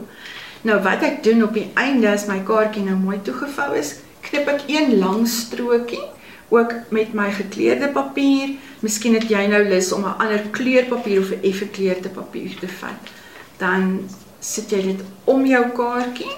Nou 0.63 0.79
wat 0.83 1.03
ek 1.03 1.23
doen 1.23 1.43
op 1.43 1.53
die 1.53 1.69
einde 1.79 2.09
as 2.09 2.27
my 2.27 2.39
kaartjie 2.47 2.83
nou 2.85 2.95
mooi 2.95 3.19
toegevou 3.21 3.73
is, 3.75 3.97
knip 4.23 4.47
ek 4.47 4.67
een 4.71 4.97
lang 4.99 5.25
strokie 5.27 6.03
ook 6.53 6.73
met 6.89 7.13
my 7.13 7.31
gekleurde 7.31 7.89
papier. 7.91 8.55
Miskien 8.79 9.17
het 9.17 9.27
jy 9.29 9.47
nou 9.51 9.63
lus 9.67 9.91
om 9.91 10.05
'n 10.05 10.17
ander 10.19 10.43
kleurpapier 10.51 11.19
of 11.19 11.31
'n 11.31 11.43
effe 11.43 11.67
kleurde 11.67 12.09
papier 12.09 12.55
te 12.59 12.67
vat. 12.67 13.11
Dan 13.57 14.09
sit 14.39 14.71
jy 14.71 14.81
dit 14.81 15.01
om 15.25 15.45
jou 15.45 15.63
kaartjie, 15.71 16.31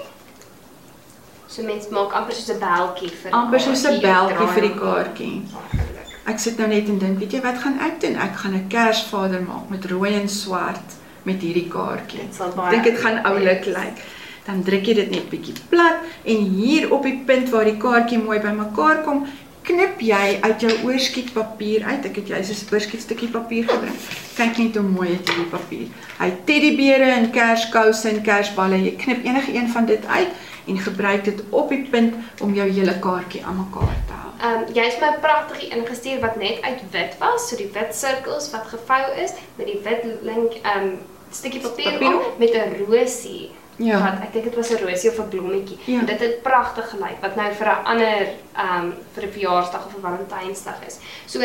So 1.48 1.62
mense 1.62 1.88
maak 1.94 2.12
amper 2.12 2.34
soos 2.34 2.50
'n 2.50 2.58
beltjie 2.58 3.10
vir 3.10 3.30
amper 3.32 3.60
soos 3.60 3.84
'n 3.86 4.00
beltjie 4.00 4.48
vir 4.54 4.62
die 4.62 4.74
kaartjie. 4.74 5.42
Maklik. 5.52 5.96
Ek 6.26 6.38
sit 6.38 6.58
nou 6.58 6.66
net 6.68 6.88
en 6.88 6.98
dink, 6.98 7.18
weet 7.22 7.32
jy 7.32 7.40
wat 7.40 7.58
gaan 7.62 7.78
ek 7.78 8.00
doen? 8.00 8.16
Ek 8.16 8.34
gaan 8.36 8.54
'n 8.54 8.68
Kersvader 8.68 9.42
maak 9.42 9.70
met 9.70 9.84
rooi 9.84 10.12
en 10.14 10.28
swart 10.28 10.96
met 11.22 11.40
hierdie 11.40 11.68
kaartjie. 11.68 12.20
Ek 12.20 12.70
dink 12.70 12.84
dit 12.84 12.98
gaan 12.98 13.22
oulik 13.24 13.64
lyk. 13.64 14.02
Dan 14.46 14.62
druk 14.62 14.86
jy 14.86 14.94
dit 14.94 15.10
net 15.10 15.28
bietjie 15.30 15.56
plat 15.70 16.04
en 16.24 16.46
hier 16.58 16.92
op 16.94 17.02
die 17.02 17.18
punt 17.26 17.50
waar 17.50 17.64
die 17.64 17.78
kaartjie 17.82 18.18
mooi 18.22 18.38
bymekaar 18.40 19.02
kom, 19.06 19.26
knip 19.66 20.00
jy 20.00 20.38
uit 20.42 20.62
jou 20.62 20.72
oorskietpapier 20.86 21.86
uit. 21.86 22.04
Ek 22.06 22.20
het 22.20 22.28
jous 22.30 22.50
'n 22.50 22.74
oorskietstukkie 22.74 23.28
papier 23.28 23.64
gebring. 23.66 23.96
Kyk 24.36 24.58
net 24.58 24.76
hoe 24.76 24.86
mooi 24.86 25.08
is 25.08 25.24
hierdie 25.26 25.50
papier. 25.50 25.86
Hy 26.18 26.26
het 26.30 26.46
teddybeere 26.46 27.10
en 27.18 27.30
kerskouse 27.30 28.08
en 28.08 28.22
kersballe. 28.22 28.78
Jy 28.84 28.94
knip 28.96 29.24
enige 29.24 29.54
een 29.54 29.68
van 29.68 29.86
dit 29.86 30.06
uit 30.06 30.28
en 30.66 30.78
gebruik 30.78 31.24
dit 31.24 31.42
op 31.50 31.68
die 31.68 31.86
punt 31.90 32.14
om 32.40 32.54
jou 32.54 32.68
hele 32.70 32.98
kaartjie 32.98 33.44
aan 33.44 33.56
mekaar 33.56 33.96
te 34.06 34.12
hou. 34.20 34.30
Ehm 34.40 34.62
um, 34.62 34.74
jy's 34.74 34.98
my 35.00 35.12
pragtig 35.20 35.68
ingestuur 35.68 36.20
wat 36.20 36.36
net 36.36 36.62
uit 36.62 36.80
wit 36.90 37.18
was, 37.18 37.48
so 37.48 37.56
die 37.56 37.70
wit 37.72 37.94
sirkels 37.94 38.50
wat 38.50 38.66
gevou 38.66 39.04
is 39.24 39.32
met 39.56 39.66
die 39.66 39.80
wit 39.84 40.04
link 40.22 40.58
ehm 40.62 40.82
um, 40.82 40.98
stukkie 41.38 41.60
papier 41.60 41.92
Papier 41.92 42.18
op 42.18 42.38
met 42.38 42.54
'n 42.54 42.84
rosie. 42.84 43.50
Ja. 43.76 43.98
Wat 44.00 44.22
ek 44.24 44.32
dink 44.32 44.44
dit 44.44 44.54
was 44.54 44.70
'n 44.70 44.84
rosie 44.84 45.10
of 45.10 45.18
'n 45.18 45.28
blommetjie. 45.28 45.78
Ja. 45.84 45.98
En 46.00 46.06
dit 46.06 46.20
het 46.20 46.42
pragtig 46.42 46.88
gelyk 46.88 47.20
wat 47.20 47.36
nou 47.36 47.52
vir 47.52 47.66
'n 47.66 47.84
ander 47.84 48.20
ehm 48.56 48.84
um, 48.84 48.94
vir 49.14 49.24
'n 49.24 49.32
verjaarsdag 49.32 49.86
of 49.86 49.96
'n 49.96 50.00
Valentynsdag 50.00 50.78
is. 50.86 50.96
So 51.26 51.40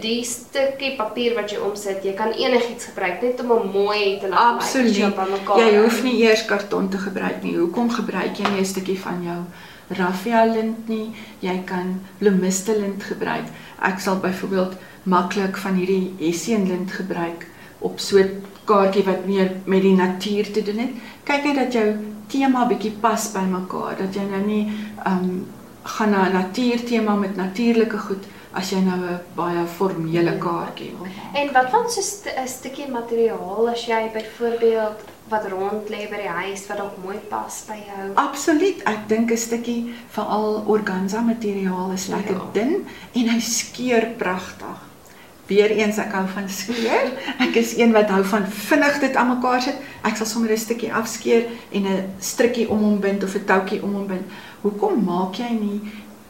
die 0.00 0.24
stukkie 0.24 0.96
papier 0.96 1.34
wat 1.34 1.50
jy 1.50 1.58
omsit, 1.58 2.04
jy 2.04 2.12
kan 2.12 2.32
enigiets 2.32 2.84
gebruik 2.84 3.22
net 3.22 3.40
om 3.40 3.48
hom 3.48 3.70
mooi 3.70 4.18
te 4.20 4.28
laat 4.28 4.54
lyk 4.54 4.62
Absoluut. 4.62 5.14
bymekaar 5.14 5.58
Jy 5.58 5.78
hoef 5.82 6.02
nie 6.02 6.22
eers 6.22 6.44
karton 6.44 6.88
te 6.88 6.98
gebruik 6.98 7.42
nie. 7.42 7.56
Hoekom 7.56 7.90
gebruik 7.90 8.36
jy 8.36 8.48
nie 8.48 8.60
'n 8.60 8.64
stukkie 8.64 8.98
van 8.98 9.22
jou 9.22 9.40
raffia 9.88 10.44
lint 10.44 10.88
nie? 10.88 11.14
Jy 11.38 11.62
kan 11.64 12.00
bloemiste 12.18 12.78
lint 12.78 13.02
gebruik. 13.02 13.46
Ek 13.82 13.98
sal 13.98 14.16
byvoorbeeld 14.16 14.74
maklik 15.02 15.56
van 15.56 15.74
hierdie 15.74 16.14
hessian 16.18 16.68
lint 16.68 16.92
gebruik 16.92 17.46
op 17.78 18.00
so 18.00 18.18
'n 18.18 18.42
kaartjie 18.66 19.04
wat 19.06 19.26
meer 19.26 19.50
met 19.64 19.82
die 19.82 19.96
natuur 19.96 20.52
te 20.52 20.62
doen 20.62 20.78
het. 20.78 20.94
Kyk 21.24 21.44
net 21.44 21.60
dat 21.62 21.72
jou 21.72 21.86
tema 22.32 22.66
bietjie 22.66 22.94
pas 23.00 23.28
by 23.32 23.44
mekaar, 23.50 23.96
dat 23.98 24.14
jy 24.14 24.24
nou 24.30 24.42
nie 24.46 24.64
ehm 25.04 25.22
um, 25.22 25.46
gaan 25.86 26.10
na 26.10 26.28
'n 26.28 26.32
natuurtema 26.32 27.14
met 27.14 27.36
natuurlike 27.36 27.98
goed 27.98 28.24
as 28.52 28.70
jy 28.70 28.80
nou 28.80 28.98
'n 28.98 29.20
baie 29.34 29.66
formele 29.66 30.38
kaartjie 30.38 30.94
wil. 30.98 31.06
En 31.34 31.52
wat 31.52 31.70
van 31.70 31.90
so 31.90 32.00
'n 32.00 32.02
st 32.02 32.26
stukkie 32.44 32.88
materiaal 32.88 33.68
as 33.68 33.86
jy 33.86 34.10
byvoorbeeld 34.12 34.98
wat 35.28 35.48
rond 35.50 35.88
lê 35.88 36.08
by 36.10 36.16
die 36.22 36.34
huis 36.42 36.66
wat 36.66 36.76
dalk 36.76 36.96
mooi 37.04 37.18
pas 37.28 37.64
by 37.68 37.78
jou? 37.90 38.04
Absoluut. 38.14 38.82
Ek 38.84 39.08
dink 39.08 39.30
'n 39.30 39.36
stukkie 39.36 39.94
veral 40.08 40.62
organza 40.66 41.20
materiaal 41.20 41.92
is 41.92 42.06
lekker 42.06 42.34
ja. 42.34 42.50
dun 42.52 42.86
en 43.12 43.28
hy 43.28 43.40
skeur 43.40 44.06
pragtig. 44.16 44.78
Weereens 45.46 45.98
ek 46.02 46.14
hou 46.16 46.24
van 46.26 46.48
skeur. 46.50 47.10
Ek 47.38 47.54
is 47.60 47.76
een 47.78 47.92
wat 47.94 48.10
hou 48.10 48.24
van 48.26 48.46
vinnig 48.50 48.96
dit 48.98 49.16
aan 49.16 49.28
mekaar 49.36 49.62
sit. 49.62 49.76
Ek 50.02 50.16
sal 50.18 50.26
sommer 50.26 50.50
'n 50.50 50.58
stukkie 50.58 50.92
afskeer 50.92 51.46
en 51.70 51.86
'n 51.86 52.10
strikkie 52.18 52.68
om 52.68 52.82
hom 52.82 52.98
bind 53.00 53.22
of 53.22 53.34
'n 53.34 53.44
toutjie 53.44 53.82
om 53.82 53.94
hom 53.94 54.06
bind. 54.06 54.26
Hoekom 54.62 55.04
maak 55.04 55.38
jy 55.38 55.50
nie 55.50 55.80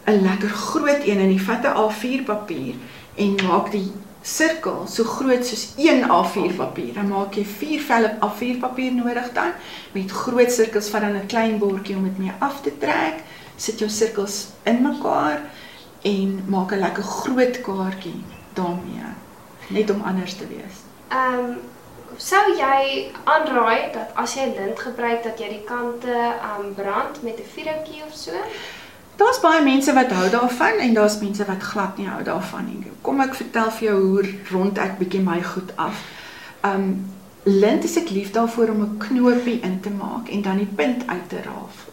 'n 0.06 0.22
lekker 0.22 0.48
groot 0.48 1.02
een 1.04 1.18
en 1.18 1.32
jy 1.32 1.38
vat 1.38 1.64
'n 1.64 1.76
A4 1.76 2.24
papier 2.24 2.74
en 3.16 3.36
maak 3.48 3.72
die 3.72 3.92
sirkel 4.22 4.86
so 4.86 5.04
groot 5.04 5.46
soos 5.46 5.72
een 5.76 6.04
A4 6.04 6.52
papier. 6.56 6.92
Dan 6.94 7.08
maak 7.08 7.34
jy 7.34 7.44
4 7.44 7.80
velle 7.80 8.16
A4 8.20 8.58
papier 8.60 8.92
nodig 8.92 9.32
dan 9.32 9.52
met 9.92 10.10
groot 10.10 10.52
sirkels 10.52 10.88
van 10.88 11.00
dan 11.00 11.16
'n 11.16 11.26
klein 11.26 11.58
bordjie 11.58 11.96
om 11.96 12.04
dit 12.04 12.18
mee 12.18 12.32
af 12.38 12.60
te 12.60 12.72
trek. 12.78 13.24
Sit 13.56 13.78
jou 13.78 13.90
sirkels 13.90 14.46
in 14.62 14.82
mekaar 14.82 15.40
en 16.02 16.44
maak 16.48 16.72
'n 16.72 16.78
lekker 16.78 17.02
groot 17.02 17.60
kaartjie 17.60 18.35
daarmee. 18.56 19.14
Net 19.68 19.90
om 19.90 20.02
anders 20.02 20.34
te 20.34 20.46
wees. 20.48 20.84
Ehm 21.08 21.38
um, 21.44 21.56
sou 22.16 22.42
jy 22.56 23.10
aanraai 23.24 23.92
dat 23.92 24.14
as 24.14 24.34
jy 24.34 24.46
lint 24.56 24.78
gebruik 24.80 25.22
dat 25.22 25.38
jy 25.38 25.48
die 25.48 25.64
kante 25.68 26.12
ehm 26.12 26.66
um, 26.66 26.74
brand 26.74 27.22
met 27.22 27.38
'n 27.38 27.50
vuurhoutjie 27.54 28.02
of 28.06 28.14
so? 28.14 28.32
Daar's 29.16 29.40
baie 29.40 29.62
mense 29.64 29.92
wat 29.92 30.12
hou 30.12 30.30
daarvan 30.30 30.78
en 30.78 30.94
daar's 30.94 31.18
mense 31.20 31.44
wat 31.44 31.62
glad 31.62 31.96
nie 31.96 32.08
hou 32.08 32.22
daarvan 32.22 32.64
nie. 32.64 32.92
Kom 33.00 33.20
ek 33.20 33.34
vertel 33.34 33.70
vir 33.70 33.88
jou 33.88 34.00
hoe 34.00 34.34
rond 34.50 34.78
ek 34.78 34.98
bietjie 34.98 35.22
my 35.24 35.42
goed 35.42 35.72
af. 35.76 36.02
Um 36.60 37.14
lint 37.42 37.84
is 37.84 37.96
ek 37.96 38.10
lief 38.10 38.30
daarvoor 38.30 38.68
om 38.68 38.82
'n 38.82 38.96
knoopie 38.98 39.60
in 39.60 39.80
te 39.80 39.90
maak 39.90 40.28
en 40.28 40.42
dan 40.42 40.56
die 40.56 40.72
punt 40.76 41.06
uit 41.06 41.28
te 41.28 41.36
rafel. 41.36 41.92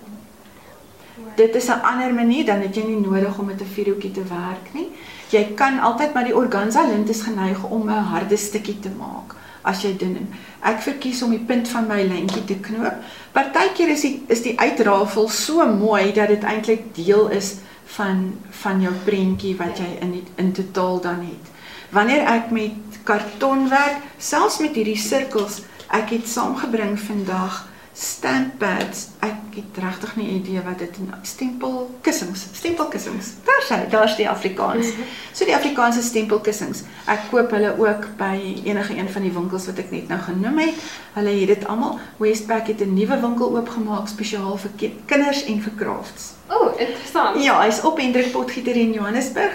Dit 1.35 1.55
is 1.55 1.67
'n 1.67 1.81
ander 1.81 2.13
manier 2.13 2.45
dan 2.45 2.61
het 2.61 2.75
jy 2.75 2.83
nie 2.83 2.99
nodig 2.99 3.37
om 3.37 3.45
met 3.45 3.61
'n 3.61 3.73
vierhoekie 3.73 4.11
te 4.11 4.23
werk 4.23 4.73
nie. 4.73 4.91
Jy 5.33 5.53
kan 5.57 5.79
altyd 5.81 6.13
maar 6.13 6.27
die 6.29 6.35
organza 6.37 6.83
lint 6.85 7.09
is 7.09 7.23
geneig 7.25 7.63
om 7.63 7.89
'n 7.89 8.09
harde 8.13 8.37
stukkie 8.37 8.79
te 8.79 8.89
maak 8.89 9.35
as 9.63 9.81
jy 9.81 9.97
doen. 9.97 10.15
en 10.15 10.27
Ek 10.61 10.81
verkies 10.81 11.21
om 11.23 11.31
die 11.31 11.43
punt 11.43 11.67
van 11.67 11.87
my 11.87 12.03
lintjie 12.03 12.43
te 12.45 12.55
knoop. 12.55 13.01
Partykeer 13.35 13.89
is 13.89 14.01
die 14.01 14.23
is 14.27 14.43
die 14.45 14.59
uitrafel 14.59 15.29
so 15.29 15.65
mooi 15.65 16.13
dat 16.13 16.27
dit 16.27 16.43
eintlik 16.43 16.95
deel 16.95 17.27
is 17.29 17.55
van 17.95 18.33
van 18.63 18.81
jou 18.81 18.93
prentjie 19.05 19.55
wat 19.57 19.77
jy 19.77 19.97
in 20.01 20.11
die, 20.11 20.23
in 20.35 20.51
totaal 20.51 21.01
dan 21.01 21.19
het. 21.19 21.51
Wanneer 21.89 22.25
ek 22.25 22.51
met 22.51 22.99
karton 23.03 23.69
werk, 23.69 24.01
selfs 24.17 24.59
met 24.59 24.75
hierdie 24.75 24.97
sirkels, 24.97 25.61
ek 25.93 26.09
het 26.09 26.27
saamgebring 26.27 26.99
vandag 26.99 27.72
stamp 27.93 28.57
pads. 28.59 29.07
Ek 29.19 29.55
het 29.55 29.77
regtig 29.83 30.15
nie 30.15 30.29
idee 30.39 30.61
wat 30.65 30.79
dit 30.79 30.89
is. 30.97 31.29
Stempelkussings, 31.29 32.47
stempelkussings. 32.57 33.27
Daar's 33.45 33.69
hy, 33.69 33.85
daar's 33.89 34.15
die 34.17 34.25
Afrikaans. 34.29 34.87
So 35.33 35.45
die 35.45 35.53
Afrikaanse 35.55 36.01
stempelkussings. 36.01 36.83
Ek 37.05 37.27
koop 37.29 37.51
hulle 37.53 37.75
ook 37.77 38.07
by 38.17 38.33
enige 38.65 38.97
een 38.97 39.09
van 39.09 39.21
die 39.21 39.31
winkels 39.35 39.65
wat 39.69 39.77
ek 39.83 39.91
net 39.91 40.07
nou 40.09 40.19
genoem 40.25 40.57
het. 40.59 40.81
Hulle 41.13 41.29
het 41.39 41.47
dit 41.53 41.67
almal. 41.69 41.99
Westpac 42.17 42.67
het 42.67 42.81
'n 42.81 42.93
nuwe 42.93 43.19
winkel 43.21 43.55
oopgemaak 43.57 44.07
spesiaal 44.07 44.57
vir 44.57 44.71
ki- 44.77 44.93
kinders 45.05 45.43
en 45.45 45.61
vir 45.61 45.73
crafts. 45.77 46.33
O, 46.49 46.55
oh, 46.55 46.79
interessant. 46.79 47.43
Ja, 47.43 47.61
hy's 47.61 47.83
op 47.83 47.97
Hendrik 47.99 48.31
Potgieter 48.31 48.75
in 48.75 48.93
Johannesburg. 48.93 49.53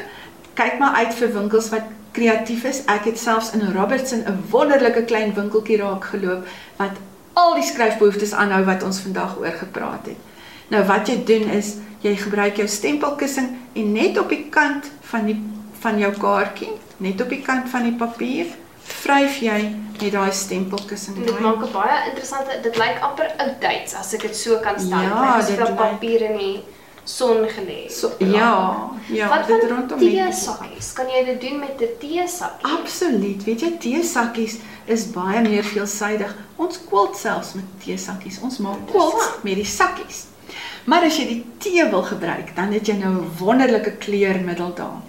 Kyk 0.55 0.79
maar 0.79 0.95
uit 0.95 1.15
vir 1.15 1.33
winkels 1.33 1.69
wat 1.69 1.83
kreatief 2.13 2.65
is. 2.65 2.83
Ek 2.87 3.05
het 3.05 3.19
selfs 3.19 3.51
in 3.53 3.73
Robertson 3.75 4.19
'n 4.27 4.45
wonderlike 4.51 5.03
klein 5.05 5.35
winkeltjie 5.35 5.77
raak 5.77 6.05
geloop 6.05 6.47
wat 6.77 6.91
al 7.39 7.55
die 7.59 7.67
skryfbehoeftes 7.67 8.33
aanhou 8.35 8.65
wat 8.67 8.83
ons 8.87 9.01
vandag 9.05 9.37
oor 9.39 9.55
gepraat 9.61 10.07
het. 10.11 10.17
Nou 10.73 10.83
wat 10.89 11.09
jy 11.09 11.21
doen 11.29 11.49
is 11.55 11.77
jy 12.03 12.15
gebruik 12.17 12.57
jou 12.61 12.67
stempelkussing 12.69 13.49
en 13.75 13.93
net 13.93 14.19
op 14.19 14.29
die 14.33 14.45
kant 14.55 14.91
van 15.11 15.27
die 15.31 15.39
van 15.81 15.99
jou 16.03 16.11
kaartjie, 16.19 16.73
net 16.99 17.21
op 17.23 17.29
die 17.31 17.43
kant 17.47 17.69
van 17.71 17.85
die 17.87 17.93
papier, 17.99 18.47
vryf 18.83 19.37
jy 19.45 19.59
met 20.01 20.13
daai 20.13 20.33
stempelkussing. 20.35 21.21
Dit 21.27 21.41
maak 21.41 21.63
'n 21.63 21.73
baie 21.73 21.99
interessante 22.11 22.59
dit 22.63 22.77
lyk 22.77 22.99
amper 23.03 23.31
outdates 23.39 23.95
as 23.95 24.13
ek 24.15 24.23
dit 24.23 24.37
so 24.37 24.59
kan 24.59 24.79
stel. 24.81 25.03
Ja, 25.03 25.37
Dit 25.41 25.49
is 25.49 25.57
lyk- 25.59 25.77
papier 25.77 26.23
in 26.31 26.37
die 26.39 26.65
son 27.09 27.47
gelê. 27.49 27.89
So, 27.91 28.11
ja, 28.19 28.91
ja, 29.09 29.29
Wat 29.29 29.47
dit 29.47 29.63
rondom 29.71 29.99
net- 29.99 30.13
teesakkies? 30.13 30.93
Kan 30.93 31.07
jy 31.09 31.25
dit 31.25 31.41
doen 31.41 31.59
met 31.59 31.81
'n 31.81 31.89
teesakkie? 32.01 32.67
Absoluut. 32.79 33.45
Weet 33.45 33.61
jy, 33.61 33.71
teesakkies 33.81 34.59
is 34.87 35.07
baie 35.11 35.41
meer 35.41 35.65
veelsidig. 35.65 36.35
Ons 36.57 36.79
kwilt 36.89 37.17
selfs 37.17 37.55
met 37.55 37.65
teesakkies. 37.85 38.41
Ons 38.43 38.59
maak 38.59 38.77
Interessant. 38.87 39.43
met 39.45 39.55
die 39.55 39.65
sakkies. 39.65 40.25
Maar 40.85 41.03
as 41.05 41.17
jy 41.19 41.27
die 41.27 41.45
tee 41.59 41.85
wil 41.91 42.03
gebruik, 42.03 42.57
dan 42.57 42.73
het 42.73 42.87
jy 42.87 42.95
nou 42.97 43.13
'n 43.15 43.31
wonderlike 43.39 43.91
kleurmiddel 43.99 44.75
daar. 44.75 45.01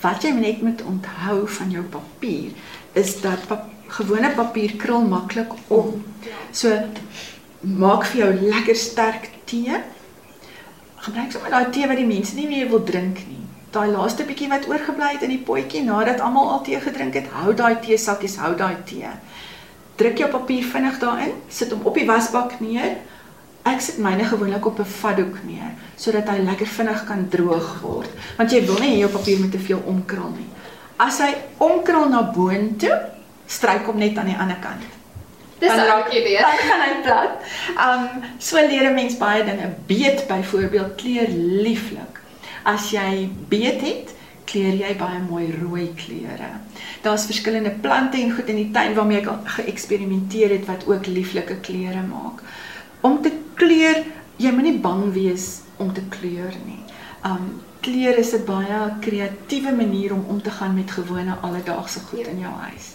Wat 0.00 0.22
jy 0.22 0.30
net 0.30 0.62
moet 0.62 0.82
onthou 0.82 1.48
van 1.48 1.70
jou 1.70 1.82
papier 1.84 2.50
is 2.92 3.20
dat 3.20 3.46
pap 3.46 3.64
gewone 3.88 4.30
papier 4.34 4.72
krul 4.76 5.00
maklik 5.02 5.52
om. 5.68 6.04
So 6.52 6.68
maak 7.60 8.04
vir 8.06 8.18
jou 8.20 8.34
lekker 8.48 8.76
sterk 8.76 9.28
tee. 9.44 9.80
Gebruik 11.02 11.32
sommer 11.34 11.50
daai 11.50 11.70
tee 11.74 11.86
wat 11.90 11.98
die 11.98 12.06
mense 12.06 12.36
nie 12.38 12.46
meer 12.46 12.68
wil 12.70 12.84
drink 12.86 13.24
nie. 13.26 13.40
Daai 13.74 13.88
laaste 13.90 14.22
bietjie 14.26 14.46
wat 14.52 14.68
oorgebly 14.70 15.08
het 15.16 15.24
in 15.26 15.32
die 15.32 15.40
potjie 15.48 15.80
nadat 15.82 16.20
almal 16.22 16.52
al 16.52 16.60
tee 16.62 16.78
gedrink 16.78 17.16
het, 17.18 17.26
hou 17.40 17.54
daai 17.58 17.80
teesakkies, 17.82 18.36
hou 18.38 18.52
daai 18.54 18.76
tee. 18.86 19.10
Druk 19.98 20.22
jou 20.22 20.28
papier 20.30 20.62
vinnig 20.62 21.00
daarin, 21.02 21.32
sit 21.50 21.74
hom 21.74 21.82
op 21.90 21.98
die 21.98 22.06
wasbak 22.06 22.54
neer. 22.62 23.00
Ek 23.66 23.82
sit 23.82 23.98
myne 24.02 24.28
gewoonlik 24.30 24.66
op 24.66 24.78
'n 24.78 24.94
vatdoek 25.00 25.42
neer 25.48 25.74
sodat 25.96 26.28
hy 26.28 26.38
lekker 26.38 26.66
vinnig 26.66 27.04
kan 27.06 27.28
droog 27.28 27.80
word, 27.82 28.10
want 28.38 28.50
jy 28.50 28.66
wil 28.66 28.78
nie 28.78 28.98
jou 28.98 29.10
papier 29.10 29.40
met 29.40 29.50
te 29.50 29.58
veel 29.58 29.82
omkrul 29.86 30.30
nie. 30.38 30.48
As 30.98 31.18
hy 31.18 31.34
omkrul 31.58 32.08
na 32.08 32.22
boontoe, 32.22 32.98
stryk 33.46 33.86
hom 33.86 33.98
net 33.98 34.18
aan 34.18 34.26
die 34.26 34.38
ander 34.38 34.58
kant. 34.62 34.86
Dis 35.62 35.68
Dan 35.70 35.78
'n 35.78 35.86
raak- 35.86 36.10
idee. 36.12 36.38
Dan 36.42 36.58
gaan 36.68 36.80
hy 36.86 36.94
plat. 37.06 37.30
Um 37.86 38.08
so 38.38 38.56
leer 38.56 38.88
'n 38.90 38.94
mens 38.94 39.16
baie 39.16 39.44
dinge. 39.44 39.68
Beet 39.86 40.26
byvoorbeeld 40.26 40.94
kleur 40.96 41.28
lieflik. 41.62 42.14
As 42.64 42.90
jy 42.90 43.28
beet 43.48 43.80
het, 43.80 44.14
kleur 44.44 44.74
jy 44.74 44.96
baie 44.98 45.18
mooi 45.28 45.54
rooi 45.62 45.92
kleure. 45.94 46.50
Daar's 47.02 47.24
verskillende 47.26 47.70
plante 47.80 48.16
en 48.20 48.32
goed 48.34 48.48
in 48.48 48.56
die 48.56 48.70
tuin 48.70 48.94
waarmee 48.94 49.20
ek 49.20 49.28
geëksperimenteer 49.44 50.50
het 50.50 50.66
wat 50.66 50.86
ook 50.86 51.06
lieflike 51.06 51.56
kleure 51.60 52.02
maak. 52.10 52.42
Om 53.00 53.22
te 53.22 53.30
kleur, 53.54 54.02
jy 54.36 54.50
moenie 54.50 54.78
bang 54.78 55.12
wees 55.12 55.60
om 55.76 55.92
te 55.92 56.02
kleur 56.08 56.52
nie. 56.66 56.82
Um 57.24 57.62
kleur 57.80 58.18
is 58.18 58.32
'n 58.34 58.44
baie 58.44 58.92
kreatiewe 59.00 59.72
manier 59.72 60.12
om 60.12 60.24
om 60.28 60.42
te 60.42 60.50
gaan 60.50 60.74
met 60.74 60.90
gewone 60.90 61.34
alledaagse 61.40 62.00
goed 62.00 62.26
in 62.26 62.38
jou 62.38 62.52
huis. 62.52 62.86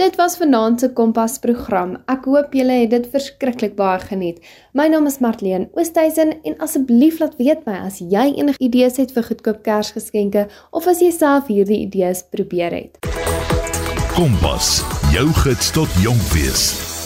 Dit 0.00 0.16
was 0.16 0.36
vanaand 0.36 0.80
se 0.80 0.92
Kompas 0.92 1.38
program. 1.38 1.90
Ek 2.08 2.24
hoop 2.24 2.54
julle 2.56 2.72
het 2.72 2.92
dit 2.94 3.08
verskriklik 3.12 3.74
baie 3.76 3.98
geniet. 4.00 4.38
My 4.72 4.86
naam 4.88 5.04
is 5.10 5.18
Marlene 5.20 5.68
Oosthuizen 5.76 6.30
en 6.40 6.56
asseblief 6.64 7.18
laat 7.20 7.34
weet 7.36 7.66
my 7.68 7.74
as 7.84 7.98
jy 8.00 8.22
enige 8.40 8.56
idees 8.64 8.96
het 8.96 9.12
vir 9.12 9.26
goedkoop 9.28 9.60
Kersgeskenke 9.66 10.46
of 10.72 10.88
as 10.88 11.02
jy 11.04 11.10
self 11.12 11.52
hierdie 11.52 11.82
idees 11.84 12.24
probeer 12.32 12.78
het. 12.78 12.96
Kompas, 14.14 14.78
jou 15.12 15.26
gids 15.42 15.68
tot 15.76 16.00
jonk 16.00 16.32
wees. 16.32 16.99